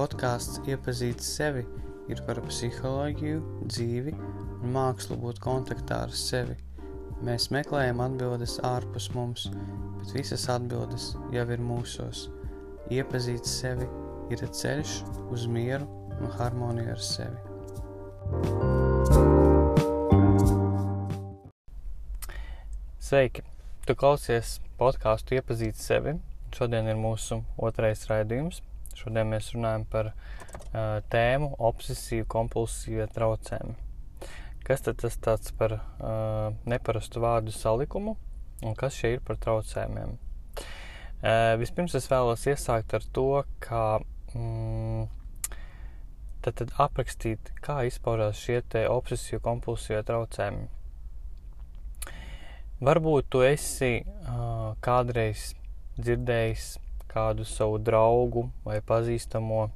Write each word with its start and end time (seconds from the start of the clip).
podkāsts 0.00 0.62
Iepazīt 0.64 1.20
sevi 1.20 1.60
ir 2.08 2.20
par 2.24 2.38
psiholoģiju, 2.46 3.40
dzīvi 3.68 4.14
un 4.16 4.70
mākslu 4.72 5.18
būt 5.20 5.40
kontaktā 5.44 5.98
ar 6.06 6.14
sevi. 6.16 6.54
Mēs 7.26 7.50
meklējam 7.52 8.00
atbildes 8.00 8.54
ārpus 8.64 9.10
mums, 9.12 9.50
bet 9.98 10.14
visas 10.16 10.46
atbildes 10.48 11.10
jau 11.34 11.44
ir 11.52 11.60
mūsos. 11.60 12.30
Iepazīt 12.88 13.44
sevi 13.44 13.90
ir 14.32 14.40
ceļš 14.40 14.94
uz 15.36 15.44
mieru 15.52 15.84
un 16.16 16.32
harmoniju 16.38 16.94
ar 16.94 17.04
sevi. 17.04 17.36
Sveiki! 23.04 23.44
Tu 23.84 24.00
klausies 24.00 24.62
podkāstu 24.80 25.36
Iepazīt 25.36 25.76
sevi. 25.76 26.16
Šodien 26.56 26.88
ir 26.88 26.96
mūsu 26.96 27.42
otrais 27.60 28.08
raidījums. 28.08 28.64
Šodien 28.98 29.30
mēs 29.30 29.52
runājam 29.54 29.84
par 29.90 30.10
uh, 30.12 30.98
tēmu 31.12 31.54
obsesīvu 31.70 32.26
kompulsīvie 32.30 33.06
traucējumi. 33.14 33.76
Kas 34.66 34.84
tad 34.86 34.98
tas 35.02 35.16
tāds 35.18 35.54
par 35.56 35.76
uh, 35.78 36.50
neparastu 36.68 37.22
vārdu 37.22 37.54
salikumu 37.54 38.16
un 38.66 38.76
kas 38.78 38.98
šie 38.98 39.14
ir 39.16 39.22
par 39.26 39.38
traucējumiem? 39.40 40.18
Uh, 41.20 41.54
vispirms 41.60 41.96
es 41.98 42.08
vēlos 42.10 42.44
iesākt 42.48 42.94
ar 42.96 43.06
to, 43.16 43.28
ka 43.60 44.00
mm, 44.34 45.08
tad, 46.44 46.60
tad 46.60 46.74
aprakstīt, 46.80 47.52
kā 47.64 47.80
izpaužās 47.88 48.40
šie 48.40 48.60
te 48.72 48.84
obsesīvu 48.88 49.42
kompulsīvie 49.44 50.02
traucējumi. 50.08 50.68
Varbūt 52.80 53.26
tu 53.32 53.42
esi 53.44 53.98
uh, 54.00 54.70
kādreiz 54.80 55.50
dzirdējis 56.00 56.70
kādu 57.10 57.44
savu 57.48 57.78
draugu 57.82 58.46
vai 58.64 58.78
pazīstamo 58.86 59.68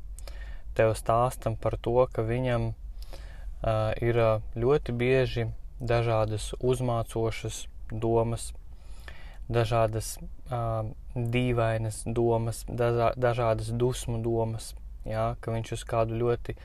tev 0.79 0.95
stāstam 0.99 1.57
par 1.59 1.77
to, 1.79 1.97
ka 2.13 2.23
viņam 2.27 2.71
uh, 2.71 3.91
ir 4.03 4.21
ļoti 4.59 4.95
bieži 4.95 5.49
dažādas 5.81 6.53
uzmācošas 6.61 7.65
domas, 7.91 8.53
dažādas 9.49 10.17
uh, 10.19 10.91
dīvainas 11.15 12.03
domas, 12.07 12.65
dažā, 12.69 13.13
dažādas 13.17 13.71
dusmu 13.71 14.23
domas, 14.23 14.73
jā, 15.07 15.35
ka 15.41 15.55
viņš 15.55 15.77
uz 15.79 15.87
kādu 15.91 16.19
ļoti 16.23 16.57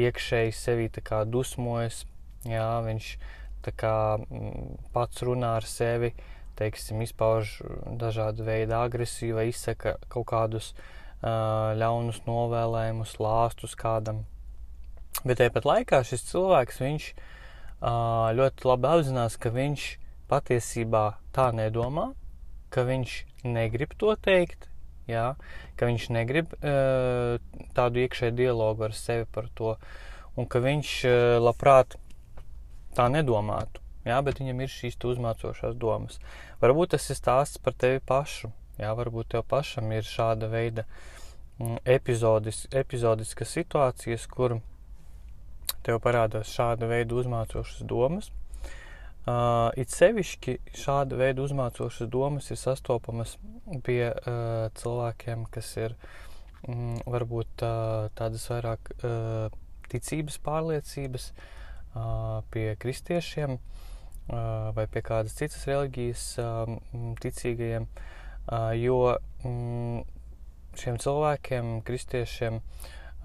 iekšēji 0.00 0.54
sevi 0.56 0.90
dusmojas, 1.30 2.04
jā, 2.48 2.70
viņš 2.86 3.16
kā, 3.76 3.96
m, 4.18 4.78
pats 4.92 5.22
runā 5.24 5.56
ar 5.60 5.66
sevi, 5.68 6.10
uh, 6.14 6.33
teiksim, 6.58 7.02
izpauž 7.04 7.58
dažādu 8.00 8.46
veidu 8.46 8.76
agresiju 8.78 9.38
vai 9.38 9.48
izsaka 9.50 9.96
kaut 10.12 10.26
kādus 10.30 10.72
uh, 10.74 11.74
ļaunus 11.78 12.22
novēlējumus, 12.28 13.16
lāstus 13.22 13.76
kādam. 13.78 14.24
Bet 15.24 15.40
tāpat 15.40 15.66
laikā 15.68 16.02
šis 16.06 16.26
cilvēks, 16.30 16.80
viņš 16.82 17.08
uh, 17.14 18.30
ļoti 18.38 18.68
labi 18.68 18.90
apzinās, 18.90 19.38
ka 19.40 19.52
viņš 19.54 19.86
patiesībā 20.30 21.04
tā 21.36 21.50
nedomā, 21.54 22.10
ka 22.74 22.86
viņš 22.86 23.18
negrib 23.46 23.94
to 24.00 24.14
teikt, 24.24 24.66
jā, 25.10 25.34
ka 25.78 25.90
viņš 25.90 26.08
negrib 26.16 26.56
uh, 26.58 27.38
tādu 27.76 28.02
iekšēju 28.04 28.38
dialogu 28.40 28.88
ar 28.88 28.98
sevi 28.98 29.28
par 29.30 29.52
to, 29.54 29.76
un 30.34 30.50
ka 30.50 30.62
viņš 30.64 30.98
uh, 31.06 31.16
labprāt 31.44 31.98
tā 32.94 33.10
nedomātu 33.10 33.83
jā, 34.04 34.20
bet 34.24 34.40
viņam 34.40 34.60
ir 34.60 34.72
šīs 34.72 34.98
uzmācošās 35.12 35.76
domas. 35.80 36.20
Varbūt 36.62 36.94
tas 36.94 37.08
ir 37.10 37.18
stāsts 37.18 37.60
par 37.62 37.76
tevi 37.78 38.02
pašu, 38.04 38.52
jā, 38.78 38.92
varbūt 38.96 39.34
tev 39.34 39.44
pašam 39.48 39.90
ir 39.92 40.06
šāda 40.06 40.50
veida 40.52 40.86
mm, 41.58 41.80
epizodis, 41.96 42.64
epizodiskas 42.72 43.54
situācijas, 43.56 44.26
kur 44.28 44.58
tev 45.84 46.00
parādās 46.04 46.52
šāda 46.52 46.88
veida 46.90 47.16
uzmācošas 47.20 47.84
domas. 47.88 48.30
Uh, 49.24 49.70
it 49.80 49.88
sevišķi 49.88 50.58
šāda 50.76 51.16
veida 51.16 51.40
uzmācošas 51.40 52.10
domas 52.12 52.50
ir 52.52 52.58
sastopamas 52.60 53.38
pie 53.86 54.10
uh, 54.10 54.66
cilvēkiem, 54.76 55.46
kas 55.48 55.70
ir 55.80 55.94
mm, 56.68 57.06
varbūt 57.08 57.64
uh, 57.64 58.10
tādas 58.18 58.44
vairāk 58.52 58.90
uh, 58.98 59.48
ticības 59.88 60.36
pārliecības, 60.44 61.30
uh, 61.32 62.44
pie 62.52 62.66
kristiešiem, 62.84 63.56
uh, 63.56 63.93
vai 64.28 64.86
pie 64.88 65.02
kādas 65.04 65.36
citas 65.36 65.66
reliģijas 65.68 66.24
ticīgajiem, 67.20 67.86
jo 68.80 68.98
šiem 70.80 70.98
cilvēkiem, 71.04 71.74
kristiešiem, 71.86 72.60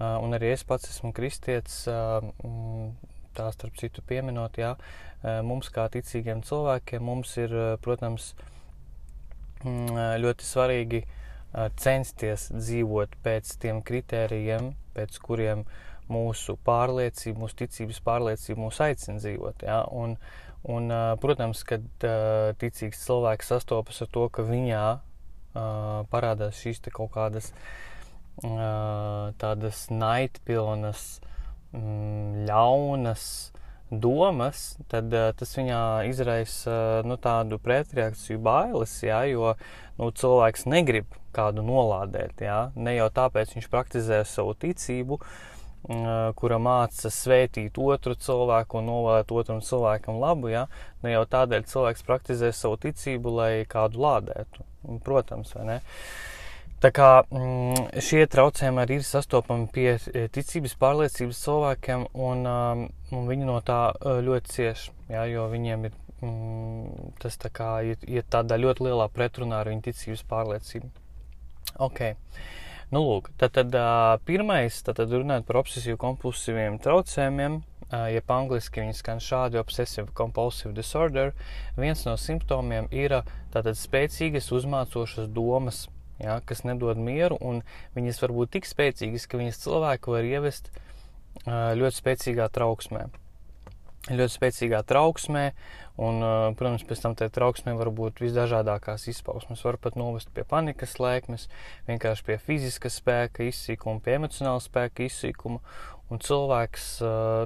un 0.00 0.36
arī 0.36 0.52
es 0.54 0.64
pats 0.68 0.90
esmu 0.92 1.12
kristietis, 1.16 1.82
tā 3.36 3.48
starp 3.54 3.78
citu 3.80 4.04
pieminot, 4.06 4.58
jā, 4.60 4.74
mums 5.46 5.70
kā 5.72 5.86
ticīgiem 5.92 6.44
cilvēkiem, 6.46 7.04
mums 7.04 7.36
ir, 7.40 7.54
protams, 7.84 8.34
ļoti 9.64 10.46
svarīgi 10.46 11.04
censties 11.80 12.48
dzīvot 12.54 13.16
pēc 13.24 13.56
tiem 13.62 13.80
kritērijiem, 13.86 14.74
pēc 14.94 15.18
kuriem 15.24 15.64
mūsu 16.10 16.56
pārliecība, 16.66 17.44
mūsu 17.44 17.58
ticības 17.64 18.00
pārliecība 18.06 18.60
mūs 18.64 18.80
aicina 18.82 19.20
dzīvot. 19.20 19.62
Ja? 19.66 19.82
Un, 19.94 20.16
Un, 20.68 20.92
protams, 21.20 21.62
kad 21.64 21.84
ticīgs 22.60 23.00
cilvēks 23.06 23.48
sastopas 23.48 24.02
ar 24.04 24.10
to, 24.12 24.26
ka 24.28 24.44
viņā 24.44 24.84
parādās 26.12 26.60
šīs 26.60 26.82
kaut 26.92 27.14
kādas 27.14 27.48
tādas 29.40 29.86
naidpilnas, 29.92 31.20
mm, 31.72 32.44
ļaunas 32.48 33.24
domas, 33.90 34.76
tad 34.88 35.10
tas 35.10 35.56
viņā 35.56 35.80
izraisa 36.08 37.02
nu, 37.04 37.16
tādu 37.16 37.58
pretreakciju, 37.58 38.38
bailes, 38.38 38.94
jā, 39.02 39.24
jo 39.32 39.56
nu, 39.98 40.12
cilvēks 40.12 40.68
negrib 40.70 41.08
kādu 41.34 41.64
nolādēt. 41.66 42.40
Jā, 42.44 42.70
ne 42.76 42.94
jau 42.96 43.10
tāpēc 43.12 43.56
viņš 43.56 43.68
praktizē 43.72 44.22
savu 44.28 44.54
ticību, 44.54 45.18
uh, 45.18 45.59
kura 46.36 46.58
māca 46.60 47.10
svētīt 47.10 47.78
otru 47.80 48.14
cilvēku 48.14 48.80
un 48.80 48.90
novēlēt 48.90 49.32
otram 49.32 49.62
cilvēkam 49.64 50.20
labu, 50.20 50.50
ja? 50.52 50.66
ne 51.02 51.14
jau 51.14 51.22
tādēļ 51.24 51.64
cilvēks 51.70 52.04
praktizē 52.04 52.52
savu 52.52 52.76
ticību, 52.82 53.32
lai 53.38 53.52
kādu 53.68 54.02
lādētu. 54.04 54.66
Protams, 55.04 55.54
vai 55.56 55.64
ne? 55.68 55.78
Tā 56.80 56.88
kā 56.96 57.08
mm, 57.28 57.98
šie 58.00 58.22
traucējumi 58.32 58.80
arī 58.80 59.00
ir 59.00 59.04
sastopami 59.04 59.66
pie 59.72 59.98
ticības 60.32 60.76
pārliecības 60.80 61.42
cilvēkiem, 61.44 62.06
un, 62.16 62.46
un 62.48 63.28
viņi 63.28 63.48
no 63.48 63.58
tā 63.64 63.80
ļoti 64.00 64.54
cieši, 64.54 64.94
ja? 65.12 65.26
jo 65.28 65.48
viņiem 65.52 65.90
ir 65.90 65.98
mm, 66.24 67.12
tas 67.20 67.36
tā 67.40 67.52
kā 67.52 67.74
ir, 67.88 68.00
ir 68.08 68.24
tādā 68.32 68.56
ļoti 68.60 68.88
lielā 68.88 69.10
pretrunā 69.12 69.60
ar 69.60 69.72
viņu 69.72 69.84
ticības 69.90 70.24
pārliecību. 70.30 70.88
Okay. 71.80 72.16
Nu, 72.90 73.04
lūk, 73.06 73.28
tad, 73.38 73.54
tad 73.54 73.76
pirmais, 74.26 74.80
tad, 74.82 74.96
tad 74.98 75.12
runājot 75.14 75.44
par 75.46 75.60
obsesīvu 75.60 75.98
kompulsīviem 76.02 76.80
traucējumiem, 76.82 77.60
jeb 78.10 78.32
angliski 78.34 78.82
viņi 78.82 78.96
skan 78.98 79.22
šādi 79.22 79.60
obsessive 79.60 80.10
compulsive 80.18 80.74
disorder, 80.74 81.30
viens 81.78 82.02
no 82.08 82.16
simptomiem 82.18 82.90
ir 82.90 83.14
tātad 83.54 83.78
spēcīgas 83.78 84.50
uzmācošas 84.58 85.30
domas, 85.30 85.84
ja, 86.18 86.40
kas 86.42 86.64
nedod 86.66 86.98
mieru, 86.98 87.38
un 87.38 87.62
viņas 87.94 88.22
var 88.26 88.34
būt 88.40 88.56
tik 88.58 88.66
spēcīgas, 88.66 89.30
ka 89.30 89.38
viņas 89.38 89.62
cilvēku 89.62 90.18
var 90.18 90.26
ievest 90.26 90.74
ļoti 91.46 92.02
spēcīgā 92.02 92.50
trauksmē 92.50 93.06
ļoti 94.08 94.32
spēcīgā 94.32 94.80
trauksmē, 94.88 95.50
un, 96.00 96.22
protams, 96.56 96.84
pēc 96.88 97.02
tam 97.04 97.16
tajā 97.18 97.32
trauksmē 97.36 97.74
var 97.76 97.90
būt 97.92 98.22
visdažādākās 98.24 99.04
izpausmes. 99.12 99.64
Var 99.66 99.76
pat 99.82 99.98
novest 100.00 100.32
pie 100.34 100.46
panikas 100.48 100.96
lēkmes, 101.02 101.48
vienkārši 101.90 102.26
pie 102.30 102.38
fiziska 102.40 102.92
spēka 102.92 103.44
izsīkuma, 103.50 104.00
pie 104.04 104.16
emocionāla 104.16 104.62
spēka 104.64 105.04
izsīkuma, 105.04 105.60
un 106.10 106.24
cilvēks 106.24 106.88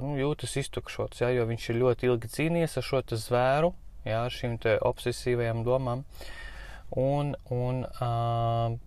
nu, 0.05 0.15
jūtas 0.21 0.55
iztukšots, 0.63 1.25
ja, 1.25 1.33
jo 1.35 1.45
viņš 1.49 1.69
ir 1.69 1.81
ļoti 1.83 2.09
ilgi 2.09 2.31
cīnījies 2.37 2.79
ar 2.79 2.87
šo 2.87 3.03
zvēru, 3.11 3.75
ja, 4.07 4.23
ar 4.23 4.33
šīm 4.33 4.57
obsesīvajām 4.63 5.65
domām, 5.67 6.05
un, 6.95 7.35
un 7.51 7.83
uh, 7.83 8.77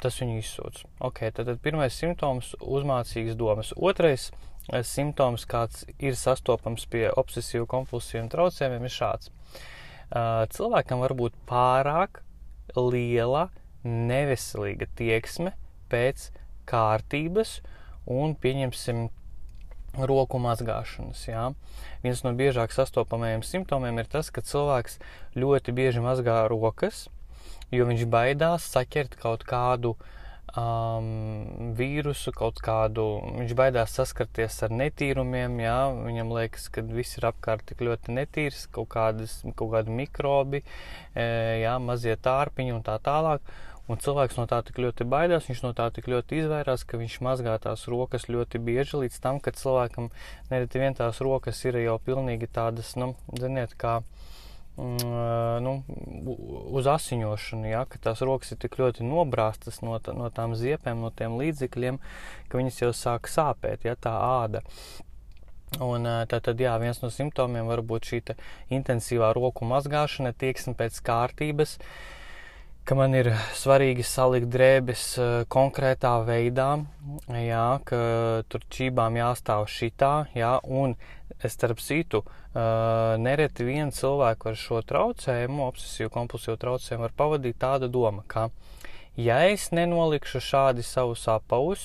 tas 0.00 0.16
viņu 0.22 0.40
izsūdz. 0.40 0.86
Okay, 1.10 1.34
tad, 1.36 1.50
tad 1.50 1.60
pirmais 1.60 1.92
simptoms- 1.92 2.54
uzmācīgas 2.78 3.36
domas. 3.36 3.74
Otrais 3.76 4.30
Eh, 4.30 4.49
simptoms, 4.86 5.46
kāds 5.48 5.84
ir 5.98 6.16
sastopams 6.18 6.86
pie 6.90 7.08
obsesīvu 7.10 7.66
kompulsīvu 7.70 8.28
traucējumiem, 8.32 8.86
ir 8.86 8.94
šāds. 8.94 9.30
Cilvēkam 10.54 11.02
var 11.02 11.14
būt 11.18 11.36
pārāk 11.48 12.22
liela, 12.76 13.48
neveselīga 13.84 14.90
tieksme 14.98 15.54
pēc 15.90 16.28
kārtības 16.70 17.58
un, 18.10 18.36
pieņemsim, 18.38 19.08
roku 20.06 20.38
mazgāšanas. 20.38 21.24
Jā. 21.26 21.48
Viens 22.04 22.22
no 22.22 22.30
biežāk 22.38 22.70
sastopamajiem 22.74 23.42
simptomiem 23.46 23.98
ir 23.98 24.10
tas, 24.10 24.30
ka 24.30 24.44
cilvēks 24.46 25.00
ļoti 25.34 25.74
bieži 25.74 26.02
mazgā 26.04 26.44
rokas, 26.50 27.08
jo 27.74 27.88
viņš 27.88 28.06
baidās 28.10 28.68
saķert 28.70 29.16
kaut 29.18 29.42
kādu 29.48 29.96
uh, 29.96 30.19
um, 30.58 31.74
vīrusu, 31.78 32.32
kaut 32.36 32.60
kādu, 32.64 33.04
viņš 33.38 33.54
baidās 33.58 33.94
saskarties 33.98 34.58
ar 34.66 34.74
netīrumiem, 34.74 35.58
jā, 35.62 35.78
viņam 36.06 36.34
liekas, 36.36 36.68
ka 36.72 36.84
viss 36.86 37.18
ir 37.20 37.28
apkārt 37.30 37.66
tik 37.68 37.82
ļoti 37.86 38.14
netīrs, 38.16 38.66
kaut, 38.74 38.90
kādas, 38.94 39.40
kaut 39.54 39.74
kādi 39.74 39.96
mikrobi, 40.02 40.62
e, 41.14 41.26
jā, 41.64 41.74
mazie 41.82 42.16
tārpiņi 42.16 42.76
un 42.78 42.86
tā 42.86 42.98
tālāk. 43.02 43.44
Un 43.90 43.98
cilvēks 43.98 44.36
no 44.38 44.44
tā 44.46 44.60
tik 44.62 44.76
ļoti 44.78 45.02
baidās, 45.10 45.48
viņš 45.48 45.64
no 45.64 45.72
tā 45.74 45.88
tik 45.90 46.06
ļoti 46.06 46.44
izvairās, 46.44 46.84
ka 46.86 47.00
viņš 47.00 47.16
mazgā 47.26 47.56
tās 47.58 47.88
rokas 47.90 48.28
ļoti 48.30 48.60
bieži 48.62 49.00
līdz 49.02 49.16
tam, 49.24 49.40
ka 49.42 49.50
cilvēkam 49.50 50.12
nereti 50.52 50.78
vien 50.78 50.94
tās 50.94 51.18
rokas 51.18 51.64
ir 51.66 51.80
jau 51.82 51.96
pilnīgi 51.98 52.46
tādas, 52.54 52.92
nu, 52.94 53.16
ziniet, 53.34 53.74
kā 53.74 53.98
Mm, 53.98 54.19
nu, 54.76 55.74
uz 56.70 56.86
asiņošanu, 56.88 57.68
ja, 57.68 57.84
ka 57.90 58.00
tās 58.00 58.22
rokas 58.24 58.54
ir 58.54 58.60
tik 58.62 58.78
ļoti 58.80 59.04
nobrāztas 59.04 59.80
no, 59.84 59.98
tā, 59.98 60.14
no 60.16 60.30
tām 60.34 60.54
ziepēm, 60.56 61.02
no 61.02 61.10
tiem 61.10 61.36
līdzekļiem, 61.40 62.00
ka 62.48 62.60
viņas 62.60 62.82
jau 62.84 62.92
sāk 62.96 63.28
sāpēt, 63.28 63.84
ja 63.84 63.96
tā 63.98 64.14
āda. 64.14 64.64
Un 65.78 66.06
tā 66.26 66.40
tad, 66.42 66.58
jā, 66.58 66.72
viens 66.82 66.98
no 67.02 67.12
simptomiem 67.14 67.68
var 67.70 67.82
būt 67.86 68.08
šī 68.10 68.22
intensīvā 68.74 69.30
roku 69.36 69.68
mazgāšana, 69.70 70.32
tieksme 70.34 70.74
pēc 70.74 70.98
kārtības, 71.06 71.76
ka 72.90 72.98
man 72.98 73.14
ir 73.14 73.30
svarīgi 73.54 74.02
salikt 74.02 74.50
drēbes 74.50 75.06
konkrētā 75.52 76.16
veidā, 76.26 76.72
jā, 77.30 77.68
ka 77.86 78.00
tur 78.50 78.66
čībām 78.66 79.14
jāstāv 79.20 79.68
šitā, 79.70 80.14
jā, 80.34 80.56
un 80.66 80.96
starp 81.46 81.78
citu, 81.78 82.24
Uh, 82.50 83.14
nereti 83.22 83.62
viens 83.62 83.94
cilvēku 83.94 84.48
ar 84.50 84.56
šo 84.58 84.80
traucējumu, 84.82 85.68
obsesīvu 85.70 86.10
kompulsīvu 86.10 86.56
traucējumu, 86.58 87.04
var 87.04 87.12
pavadīt 87.14 87.60
tāda 87.62 87.86
doma, 87.86 88.24
ka, 88.26 88.48
ja 89.14 89.36
es 89.46 89.68
nenolikšu 89.70 90.42
šādi 90.42 90.82
savus 90.82 91.28
apavus, 91.30 91.84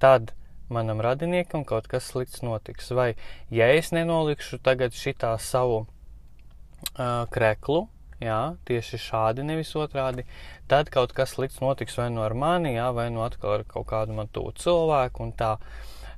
tad 0.00 0.32
manam 0.72 1.02
radiniekam 1.04 1.66
kaut 1.68 1.90
kas 1.92 2.08
slikts 2.08 2.40
notiks. 2.40 2.88
Vai, 2.96 3.10
ja 3.52 3.68
es 3.68 3.92
nenolikšu 3.92 4.62
tagad 4.64 4.96
šitā 4.96 5.34
savu 5.44 5.82
uh, 5.84 7.28
kreklu, 7.28 7.84
jā, 8.22 8.40
tieši 8.68 9.00
šādi, 9.02 9.44
nevis 9.46 9.74
otrādi, 9.78 10.24
tad 10.70 10.90
kaut 10.94 11.14
kas 11.16 11.36
slikts 11.36 11.62
notiks 11.64 11.98
vai 11.98 12.08
nu 12.10 12.20
no 12.20 12.26
ar 12.26 12.34
mani, 12.34 12.74
jā, 12.76 12.90
vai 12.94 13.08
nu 13.10 13.20
no 13.20 13.28
atkal 13.28 13.58
ar 13.58 13.64
kaut 13.68 13.88
kādu 13.90 14.16
man 14.16 14.30
tūtu 14.32 14.66
cilvēku 14.66 15.26
un 15.26 15.32
tā. 15.38 15.56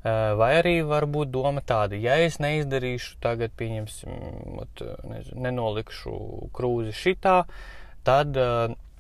Eh, 0.01 0.33
vai 0.41 0.55
arī 0.57 0.79
var 0.89 1.05
būt 1.05 1.29
doma 1.29 1.61
tāda, 1.61 1.99
ja 2.01 2.15
es 2.25 2.39
neizdarīšu 2.41 3.19
tagad, 3.21 3.53
pieņemsim, 3.61 4.15
nezinu, 5.11 5.43
nenolikšu 5.45 6.15
krūzi 6.57 6.95
šitā, 6.97 7.43
tad 8.09 8.39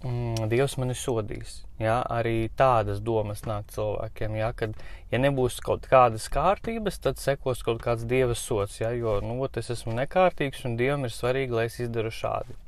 mm, 0.05 0.50
Dievs 0.53 0.76
mani 0.76 0.96
sodīs. 0.96 1.62
Ja? 1.81 2.00
Arī 2.05 2.50
tādas 2.56 3.00
domas 3.00 3.46
nāk 3.49 3.73
cilvēkiem, 3.75 4.37
ja? 4.37 4.53
kad, 4.56 4.76
ja 5.12 5.20
nebūs 5.20 5.61
kaut 5.64 5.88
kādas 5.91 6.29
kārtības, 6.32 7.00
tad 7.00 7.20
sekos 7.20 7.64
kaut 7.64 7.81
kāds 7.85 8.05
Dieva 8.05 8.37
sots, 8.37 8.81
ja? 8.82 8.93
jo, 8.93 9.19
nu, 9.25 9.41
es 9.56 9.73
esmu 9.73 9.96
nekārtīgs 9.96 10.67
un 10.69 10.76
Dievam 10.81 11.08
ir 11.08 11.17
svarīgi, 11.17 11.56
lai 11.56 11.70
es 11.70 11.81
izdaru 11.81 12.12
šādi. 12.12 12.61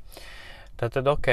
Tad, 0.77 0.95
tad 0.95 1.07
ok. 1.07 1.29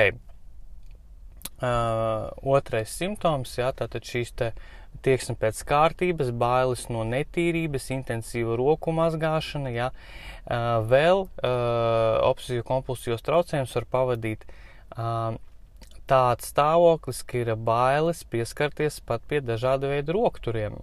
Uh, 1.60 2.30
otrais 2.56 2.92
simptoms, 2.96 3.52
jā, 3.60 3.68
tātad 3.76 4.06
šīs 4.08 4.30
te 4.36 4.52
uh, 4.54 4.68
tieksme 5.04 5.36
pēc 5.40 5.62
kārtības, 5.68 6.32
bailes 6.36 6.86
no 6.92 7.04
netīrības, 7.08 7.88
intensīva 7.94 8.56
roku 8.58 8.92
mazgāšana, 8.96 9.72
ja, 9.72 9.88
vēl 10.90 11.26
obsesīvu 12.26 12.66
kompulsijos 12.68 13.24
traucējums 13.24 13.76
var 13.78 13.88
pavadīt 13.94 14.46
tāds 16.10 16.50
stāvoklis, 16.50 17.22
ka 17.24 17.44
ir 17.44 17.54
bailes 17.56 18.24
pieskarties 18.28 18.98
pat 19.06 19.24
pie 19.30 19.40
dažādu 19.44 19.92
veidu 19.92 20.18
rokturiem. 20.18 20.80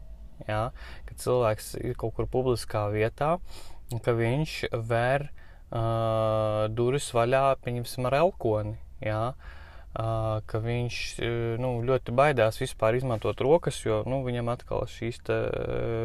Ja, 0.47 0.69
kad 1.07 1.19
cilvēks 1.19 1.73
ir 1.81 1.97
kaut 1.99 2.13
kur 2.15 2.27
publiskā 2.31 2.85
vietā, 2.93 3.37
ka 4.05 4.13
viņš 4.15 4.53
ver 4.87 5.31
uh, 5.71 6.65
durvis 6.73 7.11
vaļā, 7.15 7.45
pieņemsim, 7.63 8.07
ar 8.09 8.19
elkoni. 8.23 8.77
Ja, 9.03 9.21
uh, 9.33 9.57
ka 9.97 10.59
viņš 10.61 10.97
nu, 11.57 11.71
ļoti 11.85 12.13
baidās 12.13 12.59
vispār 12.61 12.99
izmantot 12.99 13.39
rokas, 13.41 13.79
jo 13.85 14.03
nu, 14.05 14.21
viņam 14.25 14.51
atkal 14.53 14.85
šīs 14.91 15.23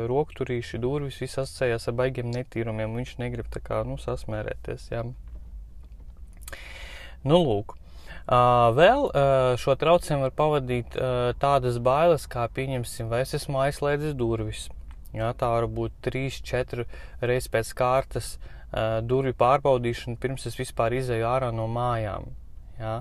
rokturīši, 0.08 0.80
durvis, 0.80 1.20
viss 1.20 1.40
asociējās 1.42 1.88
ar 1.90 1.98
baigiem 1.98 2.32
netīrumiem. 2.32 2.96
Viņš 2.96 3.18
negrib 3.20 3.50
tā 3.52 3.60
kā 3.60 3.82
nu, 3.84 3.98
sasmērēties. 4.00 4.88
Jā. 4.94 5.04
Nu, 7.22 7.42
lūk. 7.42 7.76
Uh, 8.22 8.70
vēl 8.78 9.08
uh, 9.10 9.54
šo 9.58 9.74
traucējumu 9.76 10.28
var 10.28 10.34
pavadīt 10.38 10.94
uh, 10.94 11.32
tādas 11.42 11.80
bailes, 11.82 12.28
kā 12.30 12.46
pieņemsim, 12.54 13.10
vai 13.10 13.24
es 13.26 13.34
esmu 13.34 13.58
aizslēdzis 13.64 14.14
durvis. 14.14 14.68
Jā, 15.12 15.34
tā 15.36 15.50
var 15.52 15.66
būt 15.68 15.98
3, 16.06 16.38
4 16.46 16.86
reizes 17.20 17.50
pēc 17.52 17.72
kārtas 17.76 18.36
uh, 18.38 18.61
durvju 19.04 19.36
pārbaudīšana, 19.36 20.16
pirms 20.20 20.46
es 20.48 20.56
vispār 20.56 20.96
izēju 20.96 21.26
ārā 21.28 21.50
no 21.52 21.66
mājām. 21.68 22.30
Jā. 22.80 22.96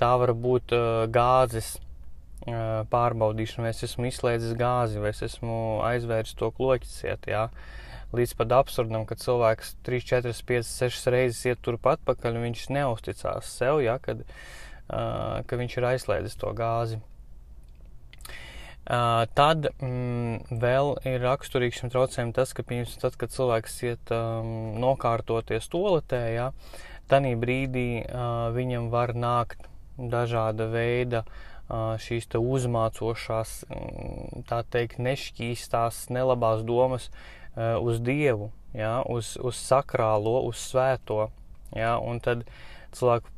Tā 0.00 0.10
var 0.18 0.34
būt 0.34 0.74
uh, 0.74 1.04
gāzes 1.14 1.76
uh, 1.78 2.82
pārbaudīšana, 2.90 3.68
vai 3.68 3.72
es 3.72 3.84
esmu 3.86 4.10
izslēdzis 4.10 4.56
gāzi, 4.58 4.98
vai 5.02 5.14
es 5.14 5.22
esmu 5.22 5.56
aizvēris 5.86 6.34
to 6.40 6.50
kloķisiet. 6.56 7.30
Jā. 7.30 7.46
Līdz 8.14 8.34
pat 8.38 8.52
absurdam, 8.58 9.06
ka 9.06 9.18
cilvēks 9.18 9.76
3, 9.86 10.04
4, 10.10 10.34
5, 10.50 10.68
6 10.70 11.08
reizes 11.14 11.46
iet 11.50 11.62
turpat 11.62 12.02
pakaļ, 12.06 12.38
un 12.38 12.48
viņš 12.48 12.68
neusticās 12.74 13.54
sev, 13.58 13.80
ja, 13.86 13.96
kad, 14.02 14.22
uh, 14.26 15.40
ka 15.46 15.62
viņš 15.62 15.78
ir 15.78 15.90
aizslēdzis 15.94 16.38
to 16.42 16.52
gāzi. 16.58 17.00
Uh, 17.00 17.13
tad 18.84 19.70
mm, 19.80 20.58
vēl 20.60 20.90
ir 21.08 21.22
raksturīgs 21.24 21.80
šim 21.80 21.92
traucējumam 21.94 22.34
tas, 22.36 22.52
ka, 22.52 22.66
piemēram, 22.66 22.98
tad, 23.00 23.14
kad 23.20 23.32
cilvēks 23.32 23.78
iet 23.88 24.12
um, 24.12 24.74
nokārtoties 24.82 25.70
toaletē, 25.72 26.20
ja, 26.34 26.50
uh, 26.50 26.82
Tanī 27.10 27.34
brīdī 27.36 28.00
uh, 28.00 28.48
viņam 28.54 28.88
var 28.92 29.12
nākt 29.12 29.66
dažāda 29.98 30.70
veida 30.72 31.20
uh, 31.24 31.94
šīs 32.00 32.30
uzmācošās, 32.38 33.52
tā 34.48 34.62
teikt, 34.72 34.98
nešķīstās, 35.04 36.06
nelabās 36.08 36.64
domas 36.64 37.10
uh, 37.10 37.76
uz 37.76 38.00
Dievu, 38.00 38.50
ja, 38.72 39.02
uz, 39.04 39.36
uz 39.36 39.60
sakrālo, 39.60 40.40
uz 40.48 40.62
svēto. 40.64 41.28
Ja, 41.74 41.98
un 41.98 42.22
tad 42.24 42.46
cilvēku, 42.96 43.30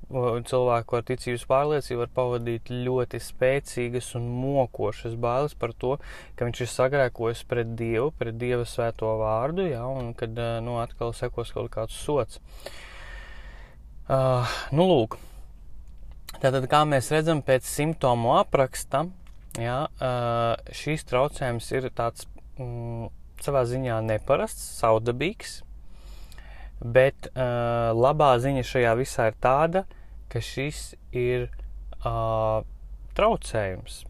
cilvēku 0.46 0.98
ar 0.98 1.04
ticības 1.08 1.44
pārliecību 1.50 2.02
var 2.02 2.10
pavadīt 2.14 2.70
ļoti 2.70 3.20
spēcīgas 3.22 4.12
un 4.18 4.28
mokošas 4.42 5.16
bailes 5.20 5.56
par 5.58 5.74
to, 5.74 5.96
ka 6.38 6.48
viņš 6.48 6.62
ir 6.62 6.72
sagrēkojis 6.72 7.44
pret 7.50 7.74
Dievu, 7.78 8.12
pret 8.18 8.38
Dieva 8.40 8.66
svēto 8.68 9.16
vārdu, 9.20 9.66
ja, 9.66 9.84
un 9.88 10.12
kad 10.18 10.36
nu, 10.64 10.78
atkal 10.82 11.14
sekos 11.16 11.54
kaut 11.56 11.72
kāds 11.74 11.96
sots. 11.98 12.40
Uh, 14.06 14.46
nu, 14.70 14.86
lūk, 14.86 15.18
tātad, 16.38 16.68
kā 16.70 16.84
mēs 16.86 17.10
redzam 17.10 17.42
pēc 17.42 17.66
simptomu 17.66 18.36
apraksta, 18.38 19.08
jā, 19.58 19.80
uh, 19.98 20.52
šīs 20.70 21.02
traucējums 21.10 21.72
ir 21.74 21.90
tāds 21.96 22.28
mm, 22.60 23.08
savā 23.42 23.64
ziņā 23.66 23.98
neparasts, 24.06 24.68
saudabīgs, 24.78 25.64
bet 26.80 27.30
uh, 27.32 27.92
labā 27.96 28.34
ziņa 28.42 28.64
šajā 28.66 28.94
visā 28.98 29.30
ir 29.30 29.38
tāda, 29.42 29.84
ka 30.32 30.42
šis 30.42 30.94
ir 31.16 31.48
uh, 32.02 32.64
traucējums. 33.16 34.02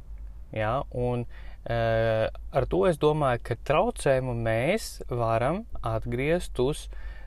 Jā, 0.57 0.75
un 0.95 1.27
uh, 1.27 2.27
ar 2.31 2.69
to 2.73 2.85
es 2.91 2.99
domāju, 3.03 3.45
ka 3.51 3.59
traucējumu 3.69 4.35
mēs 4.41 4.91
varam 5.11 5.65
atgriezt 5.85 6.59
uz 6.63 6.87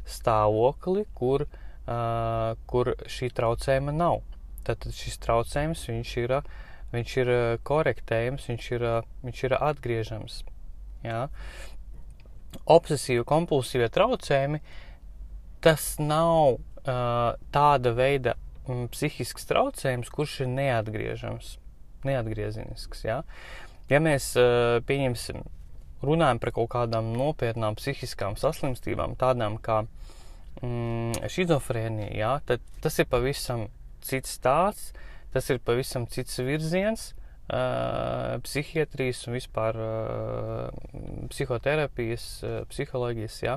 stāvokli, 0.10 1.06
kur 1.16 1.46
uh, 1.46 1.58
uh, 1.90 2.58
kur 2.70 2.94
šī 3.10 3.32
traucējuma 3.36 3.94
nav. 3.96 4.22
Tad 4.68 4.86
šis 4.94 5.18
traucējums 5.24 5.86
viņš 5.90 6.14
ir, 6.22 6.36
viņš 6.94 7.16
ir 7.24 7.32
korektējams, 7.68 8.50
viņš 8.52 8.70
ir, 8.78 8.86
viņš 9.26 9.44
ir 9.48 9.58
atgriežams. 9.58 10.44
Jā. 11.06 11.28
Obsesīvi 12.70 13.26
kompulsīvie 13.30 13.90
traucējumi 13.94 14.62
tas 15.64 15.96
nav 16.00 16.58
uh, 16.58 17.36
tāda 17.54 17.94
veida 17.96 18.36
mm, 18.68 18.90
psihisks 18.94 19.48
traucējums, 19.50 20.12
kurš 20.14 20.42
ir 20.46 20.52
neatgriežams, 20.54 21.58
neatgriezenisks. 22.08 23.06
Ja, 23.08 23.22
ja 23.92 24.02
mēs 24.04 24.32
uh, 24.40 24.80
pieņemsim, 24.88 25.44
runājam 26.06 26.40
par 26.42 26.54
kaut 26.56 26.72
kādām 26.76 27.12
nopietnām 27.18 27.78
psihiskām 27.80 28.40
saslimstībām, 28.40 29.18
tādām 29.20 29.60
kā 29.64 29.84
mm, 30.64 31.30
šizofrēnija, 31.32 32.16
jā, 32.16 32.34
tad 32.48 32.66
tas 32.84 33.00
ir 33.02 33.10
pavisam 33.12 33.68
cits 34.06 34.38
stāsts, 34.40 34.94
tas 35.34 35.50
ir 35.52 35.64
pavisam 35.64 36.08
cits 36.10 36.40
virziens. 36.44 37.14
Uh, 37.50 38.36
psihiatrijas 38.46 39.24
un 39.26 39.34
vispār 39.34 39.78
uh, 39.82 40.68
psihoterapijas, 41.32 42.26
uh, 42.46 42.60
psiholoģijas, 42.70 43.38
jā. 43.42 43.56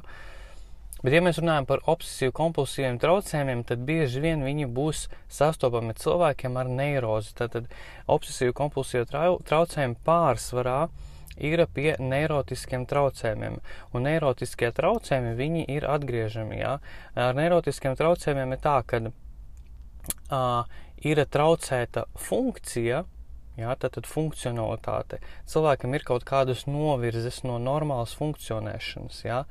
Bet, 1.03 1.17
ja 1.17 1.23
mēs 1.25 1.41
runājam 1.43 1.67
par 1.67 1.81
obsesīvu 1.91 2.35
kompulsīviem 2.39 3.01
traucējumiem, 3.03 3.65
tad 3.67 3.81
bieži 3.89 4.21
vien 4.23 4.45
viņi 4.47 4.69
būs 4.71 5.09
sastopami 5.27 5.97
cilvēkiem 5.99 6.59
ar 6.61 6.71
neirozi. 6.71 7.33
Tātad 7.41 7.67
obsesīvu 8.07 8.55
kompulsīvu 8.61 9.09
trau, 9.11 9.41
traucējumu 9.49 9.99
pārsvarā 10.07 10.77
ir 11.43 11.65
pie 11.75 11.97
neirotiskiem 11.99 12.87
traucējumiem. 12.87 13.59
Un 13.93 14.07
neirotiskie 14.07 14.71
traucējumi, 14.77 15.35
viņi 15.39 15.67
ir 15.75 15.89
atgriežami. 15.91 16.61
Jā. 16.63 16.77
Ar 17.19 17.35
neirotiskiem 17.35 17.99
traucējumiem 17.99 18.55
ir 18.55 18.63
tā, 18.63 18.79
ka 18.87 19.03
uh, 19.03 20.79
ir 21.03 21.25
traucēta 21.35 22.07
funkcija, 22.29 23.03
Jā, 23.61 23.75
tātad 23.77 24.07
funkcionalitāte. 24.09 25.19
Cilvēkam 25.51 25.93
ir 25.93 26.07
kaut 26.09 26.25
kādas 26.25 26.65
novirzes 26.65 27.43
no 27.45 27.59
normālas 27.61 28.15
funkcionēšanas, 28.17 29.19
jā, 29.27 29.43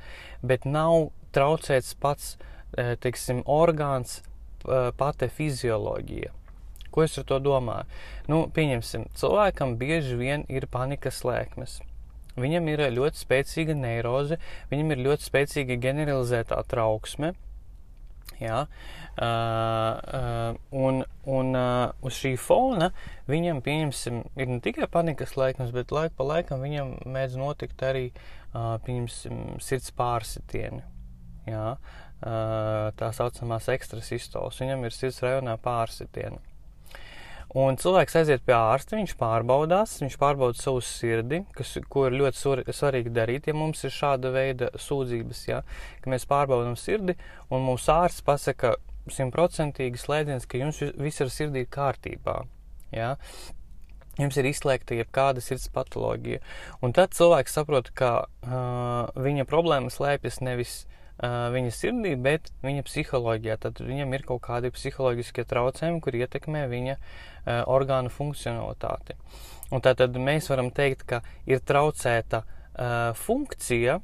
bet 0.42 0.66
nav 0.66 1.12
traucēts 1.38 1.94
pats, 2.02 2.32
e, 2.74 2.96
teiksim, 3.04 3.44
orgāns, 3.46 4.24
e, 4.66 4.90
pati 4.98 5.30
fizioloģija. 5.30 6.34
Ko 6.92 7.06
es 7.06 7.20
ar 7.22 7.28
to 7.30 7.38
domāju? 7.40 7.86
Nu, 8.28 8.42
pieņemsim, 8.52 9.06
cilvēkam 9.16 9.78
bieži 9.80 10.18
vien 10.20 10.50
ir 10.50 10.66
panikas 10.72 11.22
lēkmes. 11.28 11.78
Viņam 12.42 12.68
ir 12.72 12.84
ļoti 12.96 13.22
spēcīga 13.22 13.78
neiroze, 13.78 14.40
viņam 14.72 14.96
ir 14.96 15.06
ļoti 15.06 15.30
spēcīga 15.30 15.78
generalizētā 15.84 16.58
trauksme, 16.72 17.36
Jā, 18.42 18.64
uh, 18.66 19.98
uh, 20.18 20.56
un 20.72 21.04
un 21.30 21.58
uh, 21.58 21.92
uz 22.02 22.16
šī 22.18 22.32
fona 22.42 22.90
viņam, 23.30 23.62
pieņemsim, 23.66 24.22
ir 24.42 24.50
ne 24.50 24.60
tikai 24.64 24.88
panikas 24.90 25.36
laikums, 25.38 25.74
bet 25.76 25.94
laika 25.94 26.16
pa 26.18 26.26
laikam 26.26 26.64
viņam 26.66 26.96
mēdz 27.06 27.38
notikt 27.38 27.84
arī, 27.86 28.08
uh, 28.56 28.78
pieņemsim, 28.86 29.60
sirds 29.62 29.94
pārsitieni. 29.98 30.82
Jā, 31.50 31.76
uh, 31.78 32.88
tā 32.98 33.12
saucamās 33.18 33.70
ekstrasistols. 33.74 34.62
Viņam 34.62 34.88
ir 34.88 34.96
sirds 34.96 35.22
rajonā 35.26 35.58
pārsitieni. 35.62 36.42
Un 37.58 37.76
cilvēks 37.76 38.16
aiziet 38.16 38.44
pie 38.48 38.54
ārsta, 38.56 38.96
viņš 38.96 39.14
pārbaudās, 39.20 39.98
viņš 40.00 40.14
pārbauda 40.22 40.56
savu 40.56 40.80
sirdi, 40.88 41.42
kas, 41.58 41.74
ko 41.92 42.06
ir 42.08 42.16
ļoti 42.22 42.72
svarīgi 42.72 43.12
darīt, 43.12 43.50
ja 43.50 43.56
mums 43.58 43.84
ir 43.84 43.92
šāda 43.92 44.32
veida 44.32 44.70
sūdzības, 44.80 45.42
ja, 45.50 45.60
ka 46.00 46.14
mēs 46.14 46.28
pārbaudām 46.30 46.78
sirdi, 46.80 47.18
un 47.52 47.66
mūsu 47.68 47.92
ārsts 47.92 48.24
pasaka 48.24 48.78
simtprocentīgi 49.12 50.00
slēdziens, 50.00 50.48
ka 50.48 50.62
jums 50.62 50.80
viss 50.96 51.26
ar 51.26 51.34
sirdi 51.34 51.66
ir 51.66 51.74
kārtībā. 51.74 52.38
Ja. 52.96 53.18
Jums 54.20 54.38
ir 54.40 54.48
izslēgta 54.48 54.96
jebkāda 54.96 55.44
sirds 55.44 55.68
patoloģija. 55.76 56.40
Un 56.84 56.96
tad 56.96 57.16
cilvēks 57.18 57.56
saprot, 57.58 57.92
ka 57.96 58.12
uh, 58.28 59.12
viņa 59.16 59.48
problēma 59.50 59.92
slēpjas 59.92 60.40
nevis 60.44 60.74
uh, 60.84 61.01
viņa 61.22 61.72
sirdī, 61.76 62.16
bet 62.18 62.50
viņa 62.66 62.86
psiholoģijā. 62.88 63.58
Tad 63.62 63.82
viņam 63.86 64.14
ir 64.18 64.26
kaut 64.26 64.42
kādi 64.48 64.74
psiholoģiskie 64.74 65.46
traucējumi, 65.46 66.02
kur 66.02 66.18
ietekmē 66.18 66.66
viņa 66.72 66.96
orgānu 67.70 68.10
funkcionalitāti. 68.14 69.18
Un 69.72 69.86
tātad 69.86 70.18
mēs 70.18 70.50
varam 70.52 70.72
teikt, 70.74 71.06
ka 71.08 71.22
ir 71.46 71.62
traucēta 71.62 72.42
funkcija, 73.22 74.00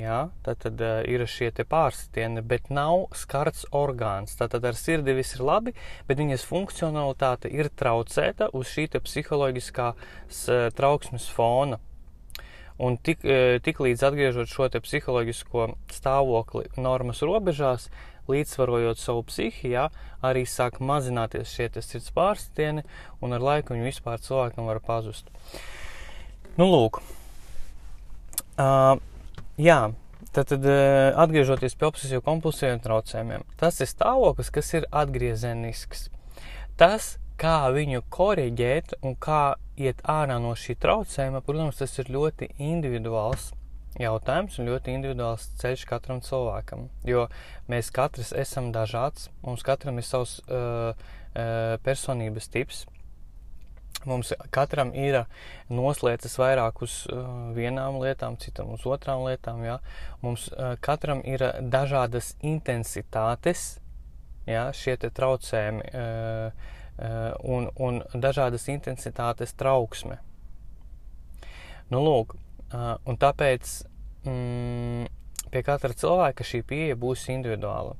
jā, 0.00 0.18
tātad 0.46 0.80
ir 1.04 1.26
šie 1.28 1.52
pārsitieni, 1.68 2.40
bet 2.40 2.72
nav 2.72 3.12
skarts 3.12 3.66
orgāns. 3.76 4.32
Tātad 4.40 4.64
ar 4.64 4.78
sirdi 4.78 5.12
viss 5.14 5.36
ir 5.36 5.44
labi, 5.44 5.76
bet 6.08 6.16
viņas 6.18 6.48
funkcionalitāte 6.48 7.52
ir 7.52 7.68
traucēta 7.68 8.48
uz 8.56 8.72
šī 8.72 8.88
psiholoģiskās 8.96 10.46
trauksmes 10.80 11.28
fona. 11.28 11.78
Un 12.82 12.96
tik, 12.98 13.22
e, 13.22 13.60
tik 13.62 13.78
līdz 13.78 14.02
atgriežot 14.08 14.50
šo 14.50 14.66
psiholoģisko 14.82 15.68
stāvokli 15.94 16.66
normas 16.82 17.22
robežās, 17.22 17.86
līdzsvarojot 18.30 18.98
savu 18.98 19.22
psihijā, 19.28 19.88
arī 20.22 20.42
sāk 20.46 20.80
mazināties 20.82 21.52
šie 21.54 21.68
sirds 21.78 22.10
pārsitieni, 22.14 22.82
un 23.22 23.34
ar 23.34 23.42
laiku 23.42 23.74
viņi 23.74 23.86
vispār 23.86 24.22
cilvēkam 24.22 24.66
var 24.66 24.82
pazust. 24.82 25.30
Nu, 26.58 26.66
lūk. 26.66 27.00
Uh, 28.58 28.98
jā, 29.56 29.92
tad, 30.34 30.50
tad 30.50 30.66
uh, 30.66 31.14
atgriežoties 31.22 31.78
pie 31.78 31.88
obsesīvu 31.88 32.22
kompulsīviem 32.26 32.82
traucējumiem, 32.84 33.46
tas 33.62 33.80
ir 33.80 33.90
stāvoklis, 33.90 34.52
kas 34.52 34.74
ir 34.74 34.90
atgriezenisks. 34.90 36.08
Tas, 36.78 37.16
kā 37.42 37.56
viņu 37.74 38.04
koriģēt 38.12 38.98
un 39.02 39.16
kā 39.18 39.56
iet 39.80 40.02
ārā 40.06 40.38
no 40.42 40.52
šī 40.58 40.76
traucējuma, 40.82 41.42
protams, 41.42 41.80
tas 41.80 41.98
ir 41.98 42.12
ļoti 42.14 42.52
individuāls 42.62 43.50
jautājums 44.00 44.56
un 44.60 44.70
ļoti 44.70 44.94
individuāls 44.96 45.50
ceļš 45.60 45.84
katram 45.90 46.22
cilvēkam. 46.24 46.86
Jo 47.08 47.26
mēs 47.70 47.90
katrs 47.94 48.32
esam 48.36 48.70
dažāds, 48.72 49.28
mums 49.42 49.64
katram 49.66 49.98
ir 50.00 50.06
savs 50.06 50.38
uh, 50.46 50.94
uh, 50.94 51.76
personības 51.84 52.48
tips. 52.52 52.86
Mums 54.08 54.32
katram 54.50 54.90
ir 54.98 55.20
noslēdzas 55.70 56.34
vairāk 56.40 56.80
uz 56.82 57.02
uh, 57.06 57.52
vienām 57.54 58.00
lietām, 58.02 58.38
citam 58.40 58.72
uz 58.74 58.86
otrām 58.88 59.26
lietām. 59.28 59.60
Ja? 59.66 59.78
Mums 60.24 60.48
uh, 60.54 60.74
katram 60.82 61.20
ir 61.28 61.44
dažādas 61.60 62.32
intensitātes, 62.42 63.76
ja? 64.48 64.70
šie 64.74 64.96
traucējumi. 65.04 65.90
Uh, 65.92 66.78
un, 66.98 67.70
un 67.80 68.02
dažādas 68.14 68.68
intensitātes 68.68 69.54
trauksme. 69.58 70.18
Nu, 71.92 72.00
lūk, 72.00 72.36
eh, 72.72 72.94
un 73.04 73.18
tāpēc 73.20 73.72
mm, 74.24 75.08
pie 75.52 75.62
katra 75.66 75.92
cilvēka 75.92 76.46
šī 76.46 76.62
pieeja 76.64 76.96
būs 76.96 77.26
individuāla. 77.34 77.98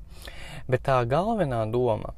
Bet 0.70 0.86
tā 0.88 1.02
galvenā 1.08 1.60
doma, 1.72 2.14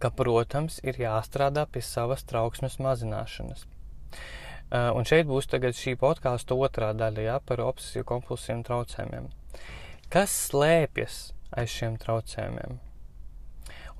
ka, 0.00 0.08
protams, 0.16 0.78
ir 0.86 0.96
jāstrādā 1.02 1.66
pie 1.68 1.82
savas 1.84 2.24
trauksmes 2.24 2.78
mazināšanas. 2.80 3.66
Uh, 4.70 4.92
un 4.94 5.02
šeit 5.02 5.26
būs 5.26 5.48
šī 5.50 5.96
podkāstu 5.98 6.54
otrā 6.54 6.92
daļa 6.94 7.22
ja, 7.26 7.38
par 7.42 7.60
obsesiju 7.60 8.06
kompulsiju 8.06 8.62
traucējumiem. 8.68 9.26
Kas 10.08 10.30
slēpjas 10.46 11.32
aiz 11.50 11.74
šiem 11.74 11.98
traucējumiem? 11.98 12.78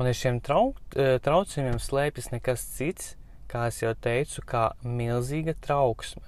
Un 0.00 0.09
aiz 0.09 0.16
šiem 0.16 0.38
trau, 0.40 0.71
e, 0.97 1.19
traucējumiem 1.21 1.76
slēpjas 1.76 2.30
nekas 2.33 2.62
cits, 2.73 3.11
kā 3.52 3.66
jau 3.69 3.92
teicu, 3.92 4.40
kā 4.49 4.71
milzīga 4.80 5.52
trauksme. 5.61 6.25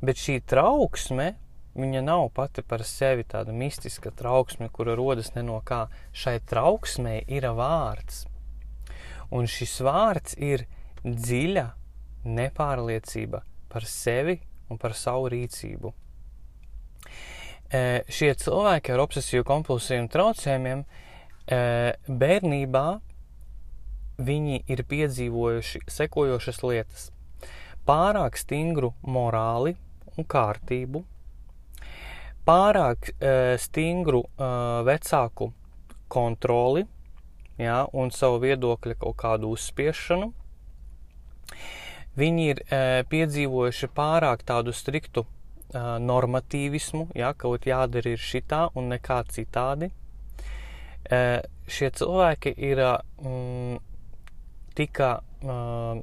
Bet 0.00 0.16
šī 0.16 0.38
trauksme, 0.48 1.34
viņa 1.76 2.00
nav 2.06 2.30
pati 2.32 2.64
par 2.64 2.80
sevi 2.88 3.26
tāda 3.28 3.52
mistiska 3.52 4.08
trauksme, 4.16 4.70
kura 4.72 4.94
rodas 4.96 5.34
ne 5.34 5.44
no 5.44 5.58
kā. 5.60 5.82
Šai 6.16 6.38
trauksmei 6.40 7.20
ir 7.28 7.44
vārds. 7.52 8.24
Un 9.28 9.44
šis 9.44 9.76
vārds 9.84 10.38
ir 10.40 10.64
dziļa 11.04 11.66
nepārliecība 12.24 13.42
par 13.68 13.84
sevi 13.84 14.38
un 14.72 14.80
par 14.80 14.96
savu 14.96 15.28
rīcību. 15.36 15.92
E, 17.70 17.84
šie 18.08 18.32
cilvēki 18.40 18.96
ar 18.96 19.04
obsesiju 19.04 19.44
kompulsiju 19.46 20.08
traucējumiem 20.08 20.86
bērnībā 21.50 22.84
viņi 24.20 24.60
ir 24.70 24.82
piedzīvojuši 24.86 25.80
sekojošas 25.90 26.62
lietas- 26.62 27.08
pārāk 27.88 28.38
stingru 28.38 28.92
morāli 29.02 29.74
un 30.16 30.24
kārtību, 30.24 31.02
pārāk 32.46 33.10
stingru 33.58 34.24
vecāku 34.38 35.52
kontroli 36.08 36.86
ja, 37.60 37.84
un 37.92 38.10
savu 38.14 38.40
viedokļa 38.44 38.96
kaut 39.00 39.18
kādu 39.20 39.52
uzspiešanu. 39.54 40.30
Viņi 42.20 42.46
ir 42.52 42.62
uh, 42.64 43.00
piedzīvojuši 43.10 43.88
pārāk 43.96 44.42
tādu 44.46 44.74
striktu 44.74 45.24
uh, 45.24 45.96
normatīvismu, 46.02 47.08
ja, 47.16 47.32
kaut 47.38 47.68
jādara 47.70 48.16
ir 48.16 48.22
šitā 48.22 48.66
un 48.74 48.90
nekā 48.94 49.22
citādi 49.30 49.92
šie 51.70 51.90
cilvēki 51.96 52.52
ir 52.56 52.82
mm, 53.22 53.78
tika 54.78 55.20
mm, 55.42 56.02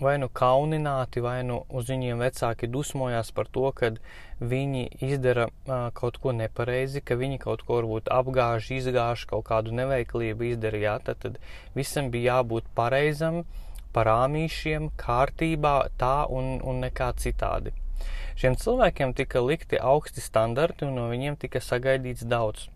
vai 0.00 0.18
nu 0.18 0.28
kaunināti, 0.28 1.22
vai 1.22 1.42
nu 1.46 1.60
uz 1.70 1.90
viņiem 1.90 2.22
vecāki 2.22 2.66
dusmojās 2.70 3.30
par 3.34 3.46
to, 3.46 3.68
ka 3.76 3.92
viņi 4.40 4.88
izdara 5.06 5.46
uh, 5.46 5.90
kaut 5.94 6.18
ko 6.22 6.34
nepareizi, 6.34 7.00
ka 7.00 7.14
viņi 7.14 7.38
kaut 7.44 7.62
ko 7.62 7.78
varbūt 7.78 8.10
apgāž, 8.10 8.72
izgāž, 8.74 9.26
kaut 9.30 9.46
kādu 9.50 9.74
neveiklību 9.78 10.50
izdara. 10.50 10.82
Jā, 10.82 10.96
tad, 10.98 11.22
tad 11.22 11.38
visam 11.78 12.10
bija 12.10 12.40
jābūt 12.40 12.66
pareizam, 12.74 13.44
parāmīšiem, 13.94 14.90
kārtībā, 14.98 15.76
tā 16.00 16.26
un, 16.26 16.58
un 16.66 16.82
nekā 16.82 17.12
citādi. 17.22 17.74
Šiem 18.34 18.58
cilvēkiem 18.58 19.14
tika 19.14 19.38
likti 19.38 19.78
augsti 19.78 20.20
standarti 20.20 20.88
un 20.88 20.98
no 20.98 21.06
viņiem 21.12 21.38
tika 21.38 21.62
sagaidīts 21.62 22.26
daudz 22.26 22.66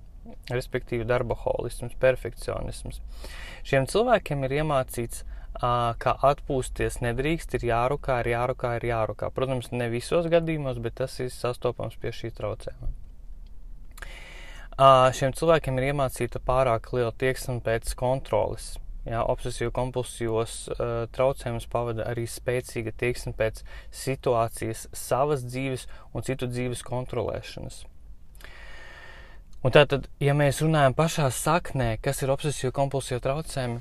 respektīvi 0.53 1.07
darba 1.09 1.37
holisms, 1.39 1.97
perfekcionisms. 2.01 3.01
Šiem 3.67 3.89
cilvēkiem 3.91 4.47
ir 4.47 4.61
iemācīts, 4.63 5.25
kā 5.59 6.15
atpūsties 6.31 7.01
nedrīkst, 7.03 7.57
ir 7.59 7.69
jārukā, 7.71 8.21
ir 8.23 8.33
jārukā, 8.35 8.77
ir 8.79 8.89
jārukā. 8.91 9.31
Protams, 9.35 9.73
ne 9.73 9.89
visos 9.91 10.29
gadījumos, 10.31 10.79
bet 10.83 10.99
tas 11.03 11.19
ir 11.21 11.31
sastopams 11.35 11.97
pie 12.01 12.13
šī 12.15 12.31
traucējuma. 12.37 12.93
šiem 15.19 15.33
cilvēkiem 15.35 15.79
ir 15.79 15.89
iemācīta 15.93 16.39
pārāk 16.39 16.93
liela 16.93 17.13
tieksme 17.13 17.61
pēc 17.65 17.95
kontroles. 17.99 18.77
Jā, 19.09 19.23
obsesīvu 19.25 19.73
kompulsīvos 19.73 20.55
uh, 20.69 21.07
traucējumus 21.17 21.67
pavada 21.73 22.05
arī 22.11 22.27
spēcīga 22.29 22.93
tieksme 22.93 23.33
pēc 23.39 23.63
situācijas, 23.95 24.85
savas 24.93 25.47
dzīves 25.49 25.87
un 26.13 26.27
citu 26.27 26.47
dzīves 26.51 26.83
kontrolēšanas. 26.85 27.87
Un 29.59 29.73
tātad, 29.75 30.05
ja 30.23 30.37
mēs 30.39 30.61
runājam 30.63 30.95
pašā 30.95 31.25
saknē, 31.35 31.97
kas 31.99 32.23
ir 32.23 32.31
obsesīvu 32.31 32.71
kompulsīvu 32.77 33.25
traucējumi, 33.25 33.81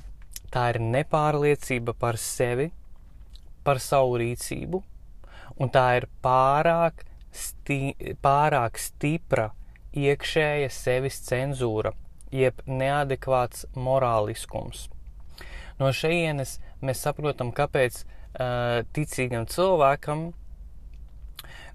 tā 0.50 0.64
ir 0.72 0.80
nepārliecība 0.82 1.94
par 1.94 2.18
sevi, 2.18 2.72
par 3.62 3.78
savu 3.84 4.16
rīcību, 4.18 4.82
un 5.62 5.70
tā 5.70 5.86
ir 6.00 6.08
pārāk, 6.26 7.04
sti 7.30 8.16
pārāk 8.26 8.80
stipra 8.82 9.52
iekšēja 9.94 10.72
sevis 10.74 11.20
cenzūra, 11.28 11.94
jeb 12.34 12.64
neadekvāts 12.66 13.68
morāliskums. 13.78 14.88
No 15.78 15.92
šejienes 15.94 16.56
mēs 16.82 17.06
saprotam, 17.06 17.54
kāpēc 17.54 18.02
uh, 18.02 18.82
ticīgam 18.98 19.46
cilvēkam, 19.46 20.32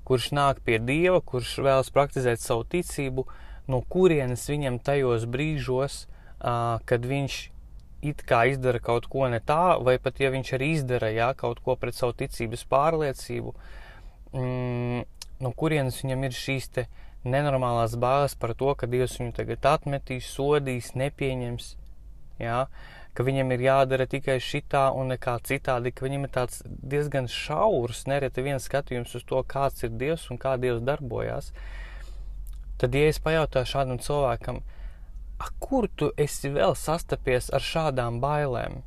kurš 0.02 0.32
nāk 0.34 0.58
pie 0.66 0.80
Dieva, 0.82 1.22
kurš 1.22 1.60
vēlas 1.62 1.94
praktizēt 1.94 2.42
savu 2.42 2.66
ticību, 2.74 3.28
no 3.70 3.82
kurienes 3.92 4.44
viņam 4.50 4.78
tajos 4.84 5.26
brīžos, 5.30 6.04
uh, 6.40 6.78
kad 6.88 7.06
viņš 7.06 7.38
it 8.02 8.24
kā 8.26 8.44
izdara 8.50 8.80
kaut 8.82 9.06
ko 9.10 9.28
ne 9.30 9.38
tā, 9.38 9.78
vai 9.78 9.98
pat 10.02 10.18
ja 10.18 10.32
viņš 10.34 10.54
arī 10.58 10.72
izdara 10.78 11.12
jā, 11.14 11.30
kaut 11.38 11.62
ko 11.62 11.76
pret 11.78 11.94
savu 11.94 12.16
ticības 12.18 12.64
pārliecību, 12.70 13.54
mm, 14.34 15.04
no 15.42 15.52
kurienes 15.54 16.00
viņam 16.02 16.26
ir 16.26 16.34
šīs 16.34 16.72
nenormālās 17.22 17.94
bāzes 18.02 18.34
par 18.34 18.56
to, 18.58 18.74
ka 18.74 18.90
Dievs 18.90 19.20
viņu 19.20 19.36
tagad 19.36 19.68
atmetīs, 19.76 20.26
sodīs, 20.26 20.90
nepieņems. 20.98 21.76
Jā. 22.42 22.64
Uh, 22.66 23.02
ka 23.12 23.24
viņam 23.26 23.52
ir 23.52 23.66
jādara 23.66 24.06
tikai 24.08 24.38
šitā 24.40 24.86
un 24.96 25.12
nekā 25.12 25.36
citādi, 25.44 25.92
ka 25.92 26.06
viņam 26.06 26.26
ir 26.26 26.32
tāds 26.32 26.62
diezgan 26.64 27.28
šaurs, 27.28 28.06
nereti 28.08 28.44
viens 28.44 28.68
skatījums 28.68 29.12
uz 29.18 29.26
to, 29.28 29.42
kāds 29.48 29.84
ir 29.84 29.92
Dievs 30.00 30.28
un 30.32 30.40
kā 30.40 30.56
Dievs 30.60 30.84
darbojās. 30.86 31.52
Tad, 32.80 32.94
ja 32.94 33.10
es 33.10 33.20
pajautāju 33.22 33.68
šādam 33.72 34.00
cilvēkam, 34.02 34.62
kur 35.62 35.88
tu 35.96 36.10
esi 36.20 36.50
vēl 36.52 36.74
sastapies 36.78 37.50
ar 37.54 37.64
šādām 37.64 38.20
bailēm? 38.22 38.82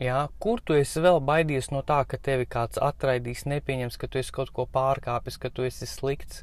Jā, 0.00 0.24
kur 0.42 0.58
tu 0.58 0.74
esi 0.74 0.98
vēl 0.98 1.20
baidies 1.22 1.70
no 1.70 1.84
tā, 1.86 2.00
ka 2.08 2.18
tevi 2.18 2.48
kāds 2.50 2.80
atraidīs, 2.82 3.44
nepieņems, 3.46 3.98
ka 4.00 4.08
tu 4.10 4.18
esi 4.18 4.34
kaut 4.34 4.50
ko 4.56 4.66
pārkāpis, 4.66 5.38
ka 5.38 5.52
tu 5.54 5.62
esi 5.62 5.86
slikts? 5.86 6.42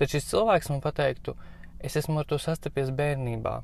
Tad 0.00 0.10
šis 0.10 0.26
cilvēks 0.32 0.72
man 0.72 0.82
pateiktu, 0.82 1.36
es 1.78 1.94
esmu 2.00 2.22
ar 2.22 2.26
to 2.26 2.40
sastapies 2.42 2.90
bērnībā. 2.90 3.60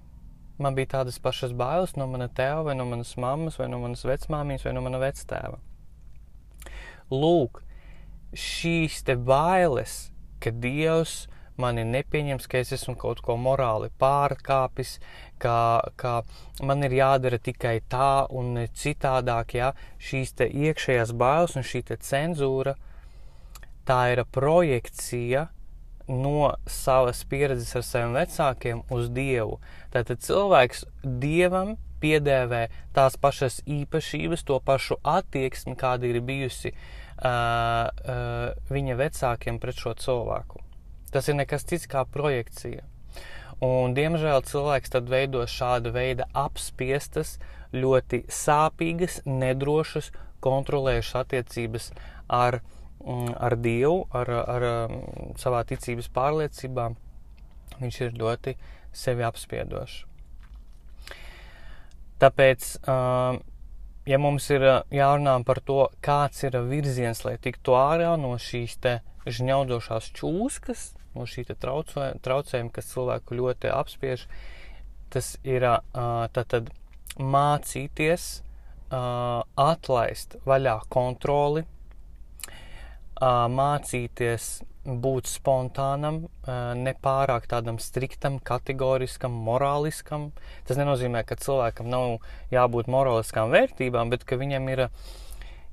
Man 0.63 0.77
bija 0.79 0.93
tādas 0.95 1.19
pašas 1.21 1.51
bailes 1.57 1.97
no 1.99 2.07
mana 2.09 2.29
tēva, 2.33 2.63
vai 2.69 2.77
no 2.79 2.87
manas 2.89 3.17
mammas, 3.21 3.59
vai 3.59 3.67
no 3.73 3.81
manas 3.83 4.07
vecmāmiņas, 4.07 4.69
vai 4.69 4.77
no 4.77 4.85
mana 4.87 5.01
vectēva. 5.03 5.59
Lūk, 7.11 7.61
šīs 8.33 9.03
te 9.09 9.19
bailes, 9.19 10.13
ka 10.41 10.55
Dievs 10.55 11.27
mani 11.61 11.85
nepieņems, 11.89 12.47
ka 12.51 12.61
es 12.63 12.73
esmu 12.77 12.97
kaut 13.01 13.23
ko 13.25 13.37
morāli 13.41 13.91
pārkāpis, 14.01 14.97
ka, 15.43 15.57
ka 15.97 16.21
man 16.63 16.85
ir 16.87 16.97
jādara 16.99 17.39
tikai 17.39 17.79
tā 17.91 18.27
un 18.31 18.67
citādāk, 18.77 19.57
ja 19.59 19.73
šīs 19.99 20.35
iekšējās 20.47 21.13
bailes 21.17 21.57
un 21.57 21.67
šī 21.67 21.85
cenzūra, 21.97 22.77
tā 23.87 24.01
ir 24.15 24.25
projekcija 24.33 25.49
no 26.09 26.53
savas 26.71 27.25
pieredzes 27.27 27.75
ar 27.77 27.83
saviem 27.83 28.15
vecākiem 28.15 28.85
uz 28.95 29.09
Dievu. 29.11 29.59
Tātad 29.95 30.23
cilvēks 30.23 30.85
Dievam 31.03 31.77
piedēvē 32.03 32.67
tās 32.95 33.17
pašas 33.21 33.61
īpašības, 33.67 34.45
to 34.47 34.61
pašu 34.61 35.01
attieksmi, 35.03 35.75
kāda 35.79 36.11
ir 36.11 36.21
bijusi 36.25 36.73
uh, 36.73 36.79
uh, 37.25 38.71
viņa 38.71 39.01
vecākiem 39.01 39.61
pret 39.63 39.83
šo 39.83 39.97
cilvēku. 39.99 40.66
Tas 41.17 41.33
ir 41.33 41.39
nekas 41.41 41.65
cits 41.65 41.89
kā 41.89 42.05
projekcija. 42.05 42.85
Un, 43.65 43.97
diemžēl 43.97 44.45
cilvēks 44.45 44.93
tad 44.93 45.09
veido 45.09 45.47
šāda 45.49 45.91
veida 45.95 46.29
apspiestas, 46.37 47.39
ļoti 47.73 48.27
sāpīgas, 48.29 49.23
nedrošas, 49.25 50.13
kontrolējušas 50.45 51.23
attiecības 51.25 51.93
ar 52.29 52.61
Mm, 53.07 53.35
ar 53.39 53.55
Dievu, 53.57 54.09
ar, 54.11 54.31
ar 54.31 54.65
mm, 54.91 55.37
savā 55.39 55.61
ticības 55.69 56.09
pārliecībā, 56.11 56.89
viņš 57.79 57.99
ir 58.03 58.17
ļoti 58.19 58.57
sevi 58.97 59.23
apspiedošs. 59.23 60.01
Tāpēc, 62.17 62.67
ja 64.09 64.19
mums 64.19 64.49
ir 64.51 64.65
jārunā 64.97 65.35
par 65.47 65.61
to, 65.69 65.83
kāds 66.03 66.41
ir 66.49 66.57
virziens, 66.67 67.21
lai 67.29 67.37
tiktu 67.37 67.77
ārā 67.77 68.15
no 68.19 68.33
šīs 68.41 68.79
te 68.81 68.95
žņaudošās 69.27 70.11
čūskas, 70.17 70.89
no 71.17 71.27
šī 71.29 71.47
traucējuma, 71.53 72.73
kas 72.73 72.91
cilvēku 72.93 73.39
ļoti 73.41 73.73
apspiež, 73.75 74.27
tas 75.13 75.37
ir 75.47 75.67
tātad 76.35 76.71
mācīties 77.19 78.29
atlaist 78.91 80.37
vaļā 80.47 80.79
kontroli 80.93 81.67
mācīties 83.21 84.49
būt 84.87 85.27
spontānam, 85.27 86.29
nepārāk 86.79 87.49
tādam 87.51 87.81
striktam, 87.83 88.39
kategoriskam, 88.39 89.33
morāliskam. 89.33 90.31
Tas 90.69 90.79
nenozīmē, 90.79 91.25
ka 91.27 91.39
cilvēkam 91.41 91.89
nav 91.91 92.19
jābūt 92.53 92.87
morāliskām 92.93 93.51
vērtībām, 93.51 94.13
bet 94.13 94.23
ka 94.29 94.39
viņam 94.39 94.69
ir 94.71 94.85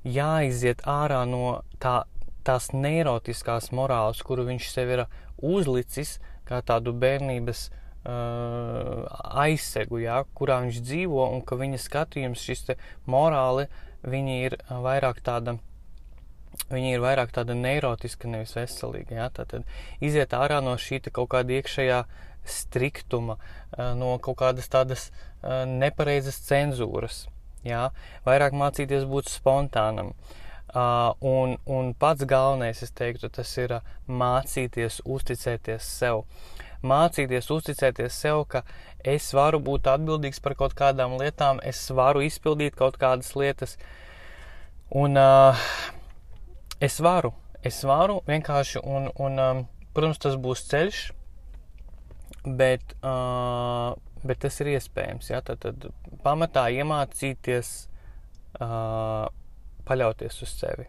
jāiziet 0.04 0.82
ārā 0.88 1.22
no 1.28 1.62
tā, 1.78 2.04
tās 2.46 2.70
neirotiskās 2.74 3.70
morāles, 3.74 4.22
kuru 4.26 4.46
viņš 4.48 4.68
sev 4.70 4.92
ir 4.94 5.04
uzlicis 5.42 6.18
kā 6.48 6.60
tādu 6.66 6.92
bērnības 7.00 7.66
uh, 7.70 9.04
aizsegu, 9.44 10.00
jā, 10.04 10.20
kurā 10.36 10.60
viņš 10.64 10.80
dzīvo, 10.84 11.28
un 11.34 11.44
ka 11.46 11.58
viņa 11.60 11.80
skatījums, 11.80 12.44
šis 12.44 12.74
morāli, 13.10 13.68
viņi 14.04 14.42
ir 14.48 14.58
vairāk 14.70 15.22
tāda 15.24 15.58
Viņi 16.70 16.92
ir 16.94 17.00
vairāk 17.02 17.32
tāda 17.34 17.50
neirotiska, 17.58 18.28
nevis 18.30 18.52
veselīga. 18.54 19.16
Ja? 19.16 19.24
Tad 19.34 19.56
iziet 19.98 20.36
ārā 20.38 20.60
no 20.62 20.76
šī 20.78 21.00
kaut 21.08 21.32
kāda 21.32 21.50
iekšējā 21.56 21.96
striktuma, 22.46 23.34
eh, 23.74 23.90
no 23.98 24.12
kaut 24.22 24.38
kādas 24.38 24.70
tādas 24.70 25.08
eh, 25.10 25.64
nepareizas 25.66 26.38
cenzūras. 26.46 27.24
Ja? 27.66 27.88
Vairāk 28.22 28.54
mācīties 28.54 29.02
būt 29.10 29.32
spontānam. 29.34 30.14
Uh, 30.14 30.43
un, 30.74 31.56
un 31.66 31.94
pats 31.94 32.24
galvenais, 32.26 32.82
es 32.82 32.90
teiktu, 32.90 33.28
tas 33.30 33.50
ir 33.58 33.76
mācīties 34.08 35.00
uzticēties 35.06 35.86
sev. 35.86 36.24
Mācīties 36.84 37.48
uzticēties 37.54 38.12
sev, 38.12 38.44
ka 38.50 38.64
es 39.04 39.30
varu 39.36 39.60
būt 39.62 39.86
atbildīgs 39.88 40.42
par 40.42 40.56
kaut 40.58 40.74
kādām 40.76 41.16
lietām, 41.20 41.60
es 41.62 41.86
varu 41.90 42.24
izpildīt 42.26 42.74
kaut 42.76 42.98
kādas 43.00 43.32
lietas. 43.38 43.76
Un, 44.90 45.16
uh, 45.16 45.56
es 46.80 46.98
varu, 47.00 47.32
es 47.62 47.80
varu 47.86 48.20
vienkārši, 48.26 48.82
un, 48.84 49.08
un 49.16 49.40
um, 49.40 49.62
protams, 49.94 50.20
tas 50.20 50.36
būs 50.36 50.66
ceļš, 50.68 51.04
bet, 52.44 52.96
uh, 53.00 53.94
bet 54.26 54.42
tas 54.44 54.60
ir 54.60 54.74
iespējams. 54.74 55.30
Ja? 55.30 55.40
Tad, 55.46 55.62
tad 55.64 55.88
pamatā 56.26 56.66
iemācīties 56.74 57.72
uh, 58.60 59.30
paļauties 59.88 60.42
uz 60.44 60.54
sevi. 60.54 60.86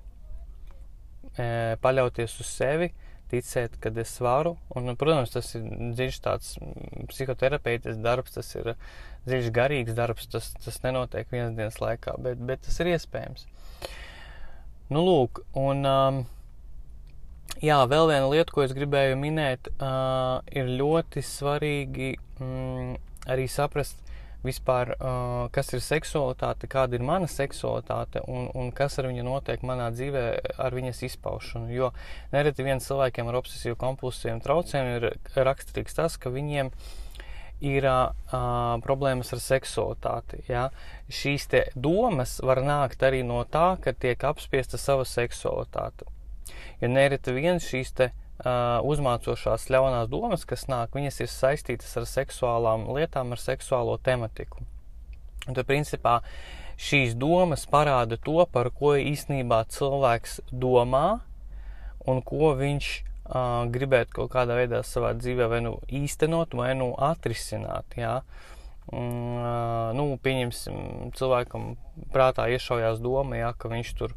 E, 1.35 1.47
paļauties 1.83 2.37
uz 2.41 2.49
sevi, 2.49 2.91
ticēt, 3.31 3.79
ka 3.81 3.91
es 4.01 4.13
varu. 4.23 4.55
Un, 4.75 4.93
protams, 4.99 5.33
tas 5.33 5.49
ir 5.57 5.65
dziļš 5.97 6.19
tāds 6.25 6.53
psihoterapeits 7.11 7.99
darbs, 8.03 8.35
tas 8.37 8.51
ir 8.55 8.75
dziļš 9.25 9.49
garīgs 9.55 9.97
darbs, 9.97 10.29
tas, 10.31 10.51
tas 10.61 10.79
nenotiek 10.85 11.31
vienas 11.33 11.55
dienas 11.57 11.81
laikā, 11.81 12.15
bet, 12.21 12.41
bet 12.45 12.63
tas 12.67 12.79
ir 12.83 12.93
iespējams. 12.93 13.47
Nu, 14.93 15.01
lūk, 15.01 15.41
un 15.57 15.81
um, 15.89 16.21
jā, 17.63 17.79
vēl 17.89 18.11
viena 18.11 18.29
lieta, 18.29 18.53
ko 18.53 18.61
es 18.65 18.75
gribēju 18.77 19.17
minēt, 19.17 19.71
uh, 19.79 20.43
ir 20.53 20.69
ļoti 20.77 21.23
svarīgi 21.25 22.11
mm, 22.37 22.91
arī 23.33 23.47
saprast 23.49 24.04
vispār, 24.45 24.93
uh, 24.95 25.47
kas 25.55 25.71
ir 25.75 25.83
seksualitāte, 25.83 26.69
kāda 26.71 26.97
ir 26.97 27.05
mana 27.05 27.29
seksualitāte 27.31 28.23
un, 28.31 28.47
un 28.55 28.71
kas 28.75 28.99
ar 29.01 29.09
viņu 29.09 29.25
notiek 29.27 29.63
manā 29.65 29.89
dzīvē 29.95 30.25
ar 30.61 30.75
viņas 30.77 31.01
izpaušanu. 31.09 31.71
Jo 31.73 31.91
nereti 32.33 32.65
viens 32.65 32.85
cilvēkiem 32.87 33.31
ar 33.31 33.39
obsesīvu 33.41 33.79
kompulsīviem 33.81 34.43
traucējumiem 34.45 34.97
ir 34.99 35.47
raksturīgs 35.47 35.97
tas, 35.97 36.17
ka 36.21 36.33
viņiem 36.33 36.71
ir 37.65 37.87
uh, 37.87 38.11
problēmas 38.85 39.31
ar 39.35 39.41
seksualitāti. 39.43 40.43
Ja? 40.51 40.67
Šīs 41.09 41.47
domas 41.75 42.37
var 42.43 42.61
nākt 42.65 43.03
arī 43.05 43.23
no 43.27 43.43
tā, 43.49 43.75
ka 43.81 43.95
tiek 43.95 44.23
apspiesta 44.27 44.77
sava 44.81 45.07
seksualitāte. 45.07 46.07
Jo 46.81 46.91
nereti 46.91 47.33
vien 47.33 47.63
šīs 47.63 47.95
uh, 48.03 48.13
uzmācošās 48.43 49.69
ļaunās 49.71 50.09
domas, 50.11 50.43
kas 50.45 50.67
nāk, 50.67 50.95
viņas 50.95 51.21
ir 51.23 51.31
saistītas 51.31 51.95
ar 51.97 52.07
seksuālām 52.09 52.89
lietām, 52.95 53.31
ar 53.31 53.39
seksuālo 53.39 53.97
tematiku. 54.03 54.65
Un 55.47 55.55
tad, 55.55 55.65
principā, 55.69 56.19
šīs 56.75 57.15
domas 57.15 57.65
parāda 57.69 58.17
to, 58.17 58.41
par 58.51 58.71
ko 58.75 58.95
īstenībā 58.99 59.63
cilvēks 59.71 60.41
domā 60.51 61.21
un 62.05 62.21
ko 62.21 62.51
viņš 62.57 62.89
uh, 62.99 63.63
gribētu 63.71 64.19
kaut 64.19 64.33
kādā 64.35 64.57
veidā 64.59 64.83
savā 64.83 65.13
dzīvē 65.17 65.47
vai 65.49 65.61
nu 65.63 65.77
īstenot, 65.87 66.53
vai 66.57 66.73
nu 66.75 66.91
atrisināt. 66.97 67.95
Jā. 67.97 68.19
Un, 68.93 69.07
uh, 69.39 69.95
nu, 69.97 70.11
pieņemsim, 70.21 71.15
cilvēkam 71.17 71.73
prātā 72.13 72.49
iešaujās 72.53 72.99
doma, 73.01 73.39
jā, 73.39 73.55
ka 73.57 73.71
viņš 73.71 73.95
tur, 73.97 74.13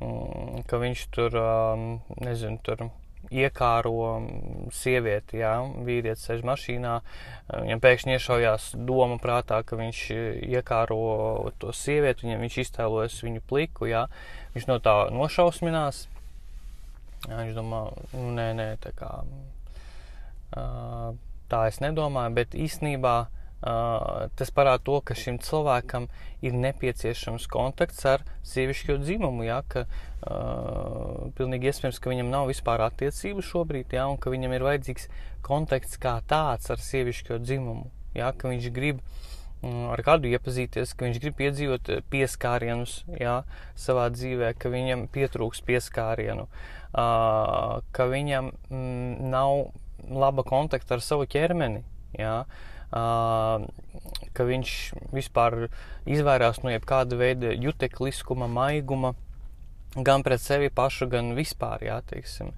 um, 0.00 0.64
ka 0.66 0.80
viņš 0.82 1.06
tur, 1.14 1.38
um, 1.38 1.88
nezinu, 2.24 2.58
tur 2.66 2.88
iekāro 3.32 4.22
sievieti, 4.74 5.38
jā, 5.42 5.52
vīrietis 5.86 6.24
sēž 6.28 6.42
mašīnā, 6.48 6.94
viņam 7.52 7.82
pēkšņi 7.84 8.16
iešaujās 8.16 8.70
doma 8.88 9.18
prātā, 9.22 9.60
ka 9.66 9.78
viņš 9.80 10.00
iekāro 10.48 11.52
to 11.62 11.72
sievieti, 11.76 12.26
viņam 12.28 12.44
viņš 12.46 12.58
iztēlojas 12.64 13.20
viņu 13.26 13.44
pliku, 13.48 13.88
jā, 13.90 14.06
viņš 14.56 14.68
no 14.70 14.80
tā 14.84 14.96
nošausminās, 15.14 16.04
jā, 17.28 17.38
viņš 17.38 17.54
domā, 17.60 17.86
nu, 18.16 18.26
nē, 18.40 18.50
nē, 18.58 18.68
tā 18.84 18.92
kā, 18.98 19.14
tā 21.48 21.64
es 21.70 21.80
nedomāju, 21.84 22.36
bet 22.42 22.58
īstenībā, 22.66 23.16
Uh, 23.24 23.40
tas 23.64 24.50
parāda 24.52 24.82
to, 24.84 24.98
ka 25.00 25.16
šim 25.16 25.38
cilvēkam 25.40 26.08
ir 26.44 26.56
nepieciešams 26.60 27.46
kontakts 27.48 28.04
ar 28.04 28.24
sievišķo 28.44 28.98
dzimumu, 29.00 29.46
ja, 29.46 29.62
ka 29.68 29.86
uh, 29.86 31.30
pilnīgi 31.38 31.70
iespējams, 31.70 32.00
ka 32.02 32.12
viņam 32.12 32.32
nav 32.32 32.50
vispār 32.50 32.84
attiecību 32.84 33.44
šobrīd, 33.44 33.94
ja, 33.96 34.08
un 34.10 34.20
ka 34.20 34.32
viņam 34.34 34.56
ir 34.56 34.66
vajadzīgs 34.66 35.08
kontakts 35.46 35.96
kā 36.00 36.18
tāds 36.28 36.68
ar 36.74 36.82
sievišķo 36.82 37.40
dzimumu, 37.44 37.88
ja, 38.18 38.34
ka 38.36 38.52
viņš 38.52 38.68
grib 38.76 39.00
um, 39.62 39.88
ar 39.94 40.04
kādu 40.04 40.28
iepazīties, 40.34 40.92
ka 40.92 41.08
viņš 41.08 41.22
grib 41.24 41.38
piedzīvot 41.40 41.94
pieskārienus 42.12 43.00
ja, 43.16 43.40
savā 43.80 44.10
dzīvē, 44.12 44.52
ka 44.60 44.74
viņam 44.74 45.08
pietrūks 45.14 45.64
pieskārienu, 45.64 46.50
uh, 46.92 47.80
ka 47.96 48.10
viņam 48.12 48.52
mm, 48.68 49.32
nav 49.32 49.72
laba 50.04 50.44
kontakta 50.44 50.98
ar 50.98 51.04
savu 51.04 51.24
ķermeni. 51.24 51.80
Ja, 52.14 52.44
uh, 52.44 52.70
ka 52.94 54.46
viņš 54.46 54.70
vispār 55.14 55.66
izvairās 56.06 56.62
no 56.62 56.70
jebkāda 56.70 57.18
veida 57.18 57.50
jutekliskuma, 57.58 58.46
maiguma, 58.50 59.14
gan 59.94 60.22
pret 60.26 60.42
sevi 60.42 60.70
pašu, 60.74 61.08
gan 61.10 61.34
vispār, 61.38 61.82
jā, 61.86 62.00
teiksim, 62.10 62.52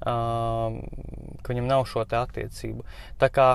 ka 0.00 1.52
viņam 1.52 1.68
nav 1.70 1.86
šo 1.90 2.06
te 2.08 2.18
attiecību. 2.18 2.86
Tā 3.20 3.30
kā 3.34 3.48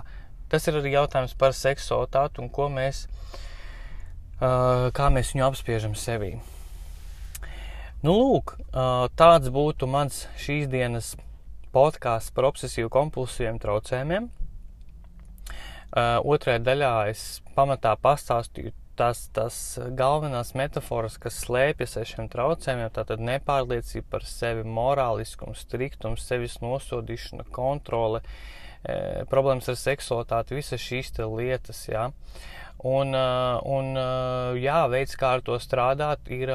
tas 0.52 0.67
ir 0.67 0.80
arī 0.80 0.93
jautājums 0.93 1.34
par 1.39 1.56
seksualitāti 1.58 2.43
un 2.43 2.52
ko 2.54 2.67
mēs, 2.71 3.06
kā 4.39 5.10
mēs 5.12 5.34
viņu 5.34 5.48
apspiežam 5.48 5.95
sevī. 6.00 6.36
Nu, 8.06 8.13
lūk, 8.13 8.58
tāds 9.17 9.50
būtu 9.50 9.88
mans 9.89 10.26
šīs 10.38 10.67
dienas 10.69 11.15
podkāsts 11.74 12.32
par 12.36 12.52
obsesīvu 12.52 12.91
kompulsīviem 12.93 13.58
traucējumiem. 13.63 14.30
Uh, 15.95 16.19
otrajā 16.27 16.60
daļā 16.60 16.95
es 17.08 17.21
pamatā 17.55 17.93
pastāstīju 18.03 18.73
tās, 18.99 19.25
tās 19.36 19.58
galvenās 19.95 20.53
metafāras, 20.58 21.17
kas 21.21 21.38
slēpjas 21.45 21.97
aiz 22.01 22.12
šiem 22.13 22.27
traucējumiem, 22.31 22.91
tātad 22.95 23.23
nepārliecība 23.23 24.17
par 24.17 24.27
sevi, 24.27 24.65
morāliskums, 24.67 25.63
striktums, 25.65 26.25
sevis 26.27 26.58
nosodīšana, 26.63 27.47
kontrole, 27.55 28.21
e, 28.84 29.23
problēmas 29.31 29.69
ar 29.71 29.79
seksualitāti, 29.79 30.58
visas 30.60 30.84
šīs 30.84 31.13
lietas. 31.23 31.86
Jā. 31.91 32.10
Un, 32.86 33.15
un 33.15 33.95
jā, 34.60 34.81
veids, 34.91 35.15
kā 35.17 35.38
ar 35.38 35.43
to 35.47 35.55
strādāt, 35.63 36.27
ir, 36.36 36.51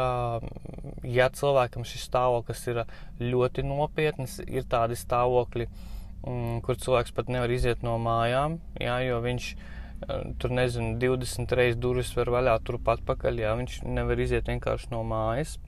ja 1.08 1.30
cilvēkam 1.32 1.86
šis 1.88 2.04
stāvoklis 2.10 2.66
ir 2.70 2.82
ļoti 3.24 3.64
nopietns, 3.66 4.36
ir 4.44 4.68
tādi 4.70 5.00
stāvokļi, 5.00 5.66
mm, 5.66 5.89
kur 6.22 6.76
cilvēks 6.76 7.14
pat 7.16 7.30
nevar 7.32 7.52
iziet 7.52 7.84
no 7.86 7.96
mājām, 8.02 8.58
jā, 8.80 8.98
jo 9.06 9.20
viņš 9.24 9.48
eh, 9.56 10.30
tur 10.42 10.54
nezinu, 10.56 10.94
20 11.00 11.56
reizes 11.56 11.80
durvis 11.80 12.12
var 12.16 12.32
vaļā, 12.36 12.58
turpat 12.66 13.04
pakaļ, 13.08 13.42
jā, 13.44 13.56
viņš 13.62 13.82
nevar 13.88 14.20
iziet 14.20 14.50
vienkārši 14.52 14.92
no 14.92 15.02
mājas. 15.06 15.58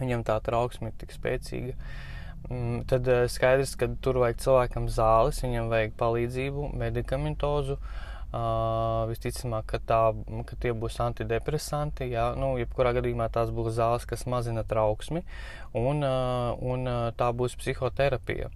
Viņam 0.00 0.24
tā 0.26 0.40
trauksme 0.42 0.90
ir 0.90 0.98
tik 0.98 1.14
spēcīga. 1.14 1.76
Mm, 2.50 2.80
tad 2.90 3.06
uh, 3.08 3.24
skaidrs, 3.30 3.76
ka 3.78 3.88
tur 4.04 4.18
vajag 4.20 4.42
cilvēkam 4.42 4.88
zāles, 4.92 5.38
viņam 5.44 5.70
vajag 5.70 5.94
palīdzību, 6.00 6.72
medikamentozu. 6.80 7.78
Uh, 8.34 9.04
visticamāk, 9.06 9.66
ka, 9.68 9.78
tā, 9.78 9.98
ka 10.48 10.56
tie 10.58 10.72
būs 10.74 10.96
antidepresanti. 11.04 12.08
Jā, 12.10 12.32
nu, 12.40 12.54
jebkurā 12.58 12.90
gadījumā 12.96 13.28
tās 13.30 13.52
būs 13.54 13.76
zāles, 13.76 14.06
kas 14.10 14.24
mazina 14.26 14.64
trauksmi, 14.66 15.22
un, 15.78 16.02
uh, 16.02 16.56
un 16.58 16.88
uh, 16.90 17.04
tā 17.14 17.28
būs 17.36 17.54
psihoterapija. 17.60 18.48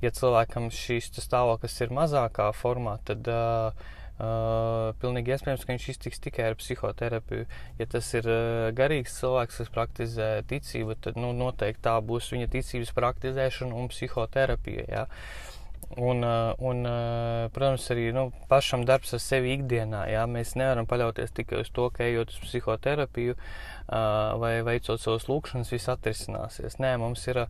Ja 0.00 0.12
cilvēkam 0.14 0.70
šīs 0.72 1.10
stāvoklis 1.20 1.76
ir 1.84 1.92
mazākā 1.98 2.48
formā, 2.56 2.96
tad 3.04 3.28
uh, 3.32 3.92
Uh, 4.16 4.94
pilnīgi 4.96 5.34
iespējams, 5.34 5.66
ka 5.68 5.74
viņš 5.74 5.86
iztiks 5.92 6.22
tikai 6.24 6.46
ar 6.48 6.54
psihoterapiju. 6.56 7.44
Ja 7.76 7.86
tas 7.92 8.06
ir 8.16 8.24
uh, 8.24 8.70
garīgs 8.72 9.18
cilvēks, 9.18 9.58
kas 9.60 9.72
praktizē 9.74 10.28
ticību, 10.48 10.96
tad 11.04 11.18
nu, 11.20 11.34
noteikti 11.36 11.84
tā 11.84 11.98
būs 12.00 12.30
viņa 12.32 12.48
ticības 12.54 12.94
praktizēšana 12.96 13.76
un 13.76 13.90
psihoterapija. 13.92 14.86
Ja? 14.88 15.04
Uh, 15.04 15.55
un, 15.94 16.24
uh, 16.24 17.46
protams, 17.54 17.86
arī 17.94 18.10
nu, 18.14 18.26
pašam 18.50 18.84
darbs 18.88 19.14
ar 19.16 19.22
sevi 19.22 19.54
ikdienā. 19.54 20.02
Jā, 20.10 20.26
mēs 20.30 20.56
nevaram 20.58 20.88
paļauties 20.90 21.34
tikai 21.36 21.62
uz 21.62 21.70
to, 21.74 21.88
ka 21.94 22.04
ejot 22.04 22.34
uz 22.34 22.42
psihoterapiju 22.42 23.36
uh, 23.36 24.34
vai 24.42 24.58
veicot 24.66 25.00
savus 25.00 25.28
lūkšanas, 25.30 25.72
viss 25.72 25.92
atrisināsies. 25.92 26.80
Nē, 26.82 26.96
mums 27.00 27.24
ir 27.30 27.44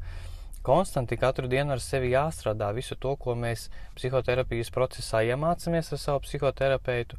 konstanti 0.66 1.16
katru 1.16 1.48
dienu 1.50 1.76
ar 1.76 1.82
sevi 1.82 2.12
jāstrādā. 2.12 2.72
Visu 2.76 2.98
to, 2.98 3.14
ko 3.16 3.36
mēs 3.38 3.68
psihoterapijas 3.98 4.72
procesā 4.74 5.22
iemācāmies 5.26 5.92
ar 5.94 6.02
savu 6.02 6.24
psihoterapeitu, 6.26 7.18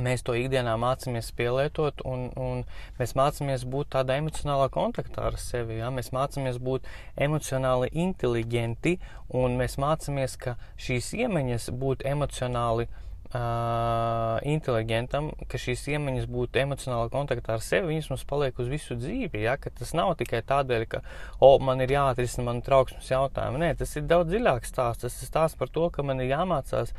mēs 0.00 0.24
to 0.24 0.34
ikdienā 0.38 0.74
mācāmies 0.80 1.30
pielietot, 1.36 2.00
un, 2.08 2.30
un 2.40 2.64
mēs 3.00 3.14
mācāmies 3.18 3.66
būt 3.68 3.92
tādā 3.96 4.16
emocionālā 4.20 4.70
kontaktā 4.72 5.28
ar 5.28 5.38
sevi. 5.40 5.80
Ja? 5.82 5.90
Mēs 5.92 6.12
mācāmies 6.14 6.58
būt 6.62 6.88
emocionāli 7.20 7.92
inteliģenti, 7.92 8.98
un 9.36 9.58
mēs 9.60 9.78
mācāmies, 9.82 10.38
ka 10.40 10.56
šīs 10.80 11.12
iemaņas 11.20 11.68
būt 11.76 12.06
emocionāli 12.08 12.86
uh, 12.88 14.38
inteliģentam, 14.48 15.28
ka 15.50 15.60
šīs 15.60 15.84
iemaņas 15.92 16.30
būtu 16.32 16.62
emocionāli 16.64 17.12
kontaktā 17.12 17.58
ar 17.58 17.64
sevi, 17.64 17.92
viņas 17.92 18.10
mums 18.14 18.24
paliek 18.28 18.64
uz 18.64 18.72
visu 18.72 18.96
dzīvi. 18.96 19.44
Ja? 19.44 19.58
Ka 19.60 19.74
tas 19.76 19.92
nav 19.98 20.14
tikai 20.20 20.40
tādēļ, 20.48 20.86
ka 20.88 21.02
o, 21.36 21.52
man 21.60 21.84
ir 21.84 21.92
jāatrisina 21.98 22.48
manu 22.48 22.64
trauksmes 22.64 23.12
jautājumu. 23.12 23.60
Nē, 23.60 23.74
tas 23.82 23.92
ir 24.00 24.08
daudz 24.08 24.32
dziļāks 24.32 24.72
stāsts. 24.72 25.04
Tas 25.04 25.20
ir 25.20 25.32
stāsts 25.34 25.60
par 25.60 25.72
to, 25.72 25.90
ka 25.92 26.06
man 26.06 26.24
ir 26.24 26.32
jāmācās 26.32 26.96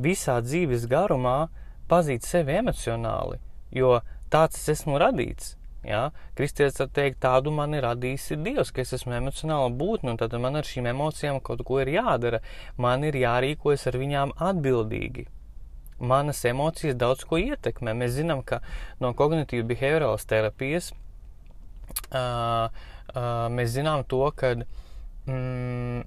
visā 0.00 0.40
dzīves 0.44 0.88
garumā 0.88 1.38
pazīt 1.90 2.26
sevi 2.26 2.56
emocionāli, 2.60 3.38
jo 3.74 4.00
tāds 4.32 4.58
es 4.60 4.80
esmu 4.80 4.98
radīts. 5.02 5.54
Ja? 5.86 6.10
Kristietis 6.34 6.80
var 6.82 6.90
teikt, 6.96 7.20
tādu 7.22 7.52
man 7.54 7.76
ir 7.76 7.86
radījis 7.86 8.32
Dievs, 8.42 8.72
ka 8.74 8.82
es 8.82 8.92
esmu 8.96 9.14
emocionāla 9.20 9.70
būtne, 9.70 10.14
un 10.14 10.18
tad 10.18 10.34
man 10.42 10.58
ar 10.58 10.66
šīm 10.66 10.90
emocijām 10.90 11.38
kaut 11.44 11.62
ko 11.66 11.78
ir 11.84 11.92
jādara. 11.94 12.42
Man 12.76 13.06
ir 13.06 13.18
jārīkojas 13.22 13.86
ar 13.86 13.98
viņām 14.02 14.34
atbildīgi 14.48 15.28
manas 15.98 16.44
emocijas 16.44 16.96
daudz 16.98 17.24
ko 17.24 17.38
ietekmē. 17.40 17.94
Mēs 17.96 18.16
zinām, 18.18 18.42
ka 18.44 18.60
no 19.00 19.12
kognitīvas 19.16 19.68
behaviorālas 19.70 20.26
terapijas 20.28 20.90
uh, 22.12 22.68
uh, 22.68 23.46
mēs 23.52 23.72
zinām 23.76 24.04
to, 24.08 24.22
ka 24.36 24.54
mm, 25.26 26.02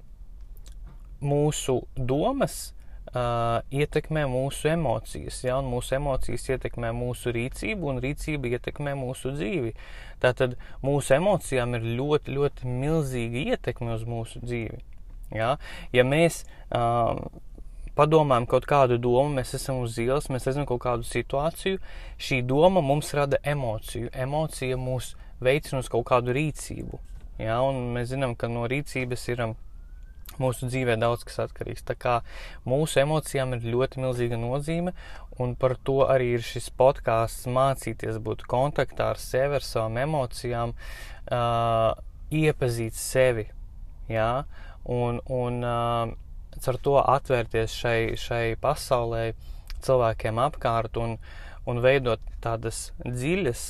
mūsu 1.20 1.80
domas 1.96 2.70
uh, 3.14 3.60
ietekmē 3.74 4.24
mūsu 4.30 4.70
emocijas, 4.72 5.42
ja, 5.44 5.58
un 5.60 5.70
mūsu 5.72 5.96
emocijas 5.98 6.48
ietekmē 6.54 6.92
mūsu 6.96 7.34
rīcību, 7.34 7.92
un 7.92 8.00
rīcība 8.04 8.54
ietekmē 8.56 8.94
mūsu 8.98 9.34
dzīvi. 9.36 9.74
Tātad 10.22 10.56
mūsu 10.84 11.16
emocijām 11.16 11.76
ir 11.78 11.86
ļoti, 11.98 12.36
ļoti 12.36 12.78
milzīga 12.80 13.44
ietekme 13.54 13.94
uz 13.96 14.06
mūsu 14.08 14.42
dzīvi. 14.44 14.82
Ja, 15.34 15.54
ja 15.94 16.04
mēs 16.06 16.42
uh, 16.74 17.16
padomājam 17.98 18.46
kaut 18.50 18.66
kādu 18.70 18.98
domu, 18.98 19.36
mēs 19.38 19.54
esam 19.58 19.82
uz 19.84 19.98
ielas, 20.02 20.30
mēs 20.32 20.46
redzam 20.48 20.66
kaut 20.68 20.82
kādu 20.84 21.06
situāciju, 21.06 21.80
šī 22.18 22.42
doma 22.46 22.82
mums 22.84 23.12
rada 23.16 23.40
emociju. 23.42 24.10
Emocija 24.12 24.78
mūs 24.80 25.14
veicina 25.42 25.82
uz 25.82 25.90
kaut 25.92 26.06
kādu 26.10 26.34
rīcību. 26.36 27.00
Ja? 27.40 27.60
Un 27.64 27.90
mēs 27.96 28.12
zinām, 28.12 28.36
ka 28.36 28.50
no 28.52 28.66
rīcības 28.70 29.26
ir 29.32 29.44
um, 29.46 29.56
mūsu 30.40 30.70
dzīvē 30.70 30.96
daudz 31.00 31.26
kas 31.28 31.42
atkarīgs. 31.46 31.84
Tā 31.88 31.96
kā 32.00 32.16
mūsu 32.68 33.02
emocijām 33.04 33.54
ir 33.56 33.68
ļoti 33.74 34.02
milzīga 34.04 34.40
nozīme, 34.40 34.94
un 35.40 35.54
par 35.60 35.76
to 35.84 36.00
arī 36.08 36.34
ir 36.38 36.44
šis 36.44 36.70
podkāsts 36.80 37.46
mācīties 37.50 38.18
būt 38.24 38.46
kontaktā 38.50 39.12
ar 39.14 39.20
sevi, 39.20 39.60
ar 39.60 39.66
savām 39.66 40.00
emocijām, 40.02 40.74
uh, 40.74 41.92
iepazīt 42.30 42.98
sevi. 42.98 43.46
Ja? 44.10 44.44
un, 44.84 45.20
un 45.26 45.62
uh, 45.62 46.12
ar 46.66 46.78
to 46.82 46.96
atvērties 47.00 47.74
šai, 47.76 48.16
šai 48.18 48.56
pasaulē, 48.60 49.32
cilvēkiem 49.84 50.40
apkārt 50.42 50.98
un, 51.00 51.16
un 51.68 51.82
veidot 51.84 52.22
tādas 52.44 52.90
dziļas, 53.04 53.64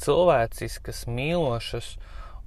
cilvēciskas, 0.00 1.06
mīlošas 1.08 1.96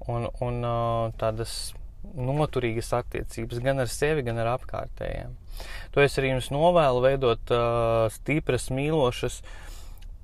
un, 0.07 0.29
un 0.41 0.63
uh, 0.63 1.11
tādas 1.19 1.73
noturīgas 2.03 2.91
attiecības 2.95 3.61
gan 3.63 3.83
ar 3.83 3.91
sevi, 3.91 4.23
gan 4.25 4.39
ar 4.41 4.53
apkārtējiem. 4.55 5.35
To 5.93 6.03
es 6.03 6.15
arī 6.19 6.33
jums 6.33 6.49
novēlu 6.53 7.03
veidot 7.03 7.53
uh, 7.53 8.07
stipras, 8.13 8.69
mīlošas, 8.73 9.41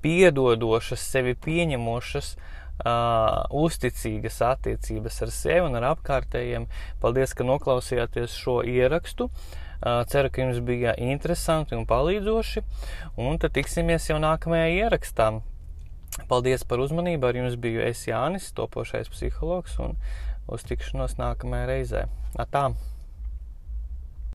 piedodošas, 0.04 1.02
sevi 1.02 1.34
pieņemošas, 1.44 2.30
uh, 2.36 3.44
uzticīgas 3.64 4.40
attiecības 4.46 5.20
ar 5.26 5.34
sevi 5.34 5.66
un 5.68 5.78
ar 5.80 5.90
apkārtējiem. 5.92 6.68
Paldies, 7.02 7.36
ka 7.36 7.46
noklausījāties 7.46 8.36
šo 8.40 8.62
ierakstu. 8.64 9.28
Uh, 9.76 10.02
ceru, 10.08 10.30
ka 10.32 10.40
jums 10.46 10.62
bija 10.64 10.94
interesanti 10.96 11.76
un 11.76 11.84
palīdzoši, 11.88 12.62
un 13.20 13.36
tad 13.42 13.52
tiksimies 13.58 14.08
jau 14.08 14.16
nākamajā 14.22 14.70
ierakstā. 14.78 15.34
Paldies 16.30 16.64
par 16.64 16.80
uzmanību. 16.80 17.28
Ar 17.28 17.36
jums 17.36 17.58
biju 17.60 17.82
es 17.84 18.06
Jānis, 18.08 18.48
topošais 18.56 19.10
psihologs, 19.12 19.76
un 19.82 19.98
uz 20.48 20.66
tikšanos 20.68 21.16
nākamajā 21.20 21.66
reizē. 21.72 22.04
Atā! 22.38 22.68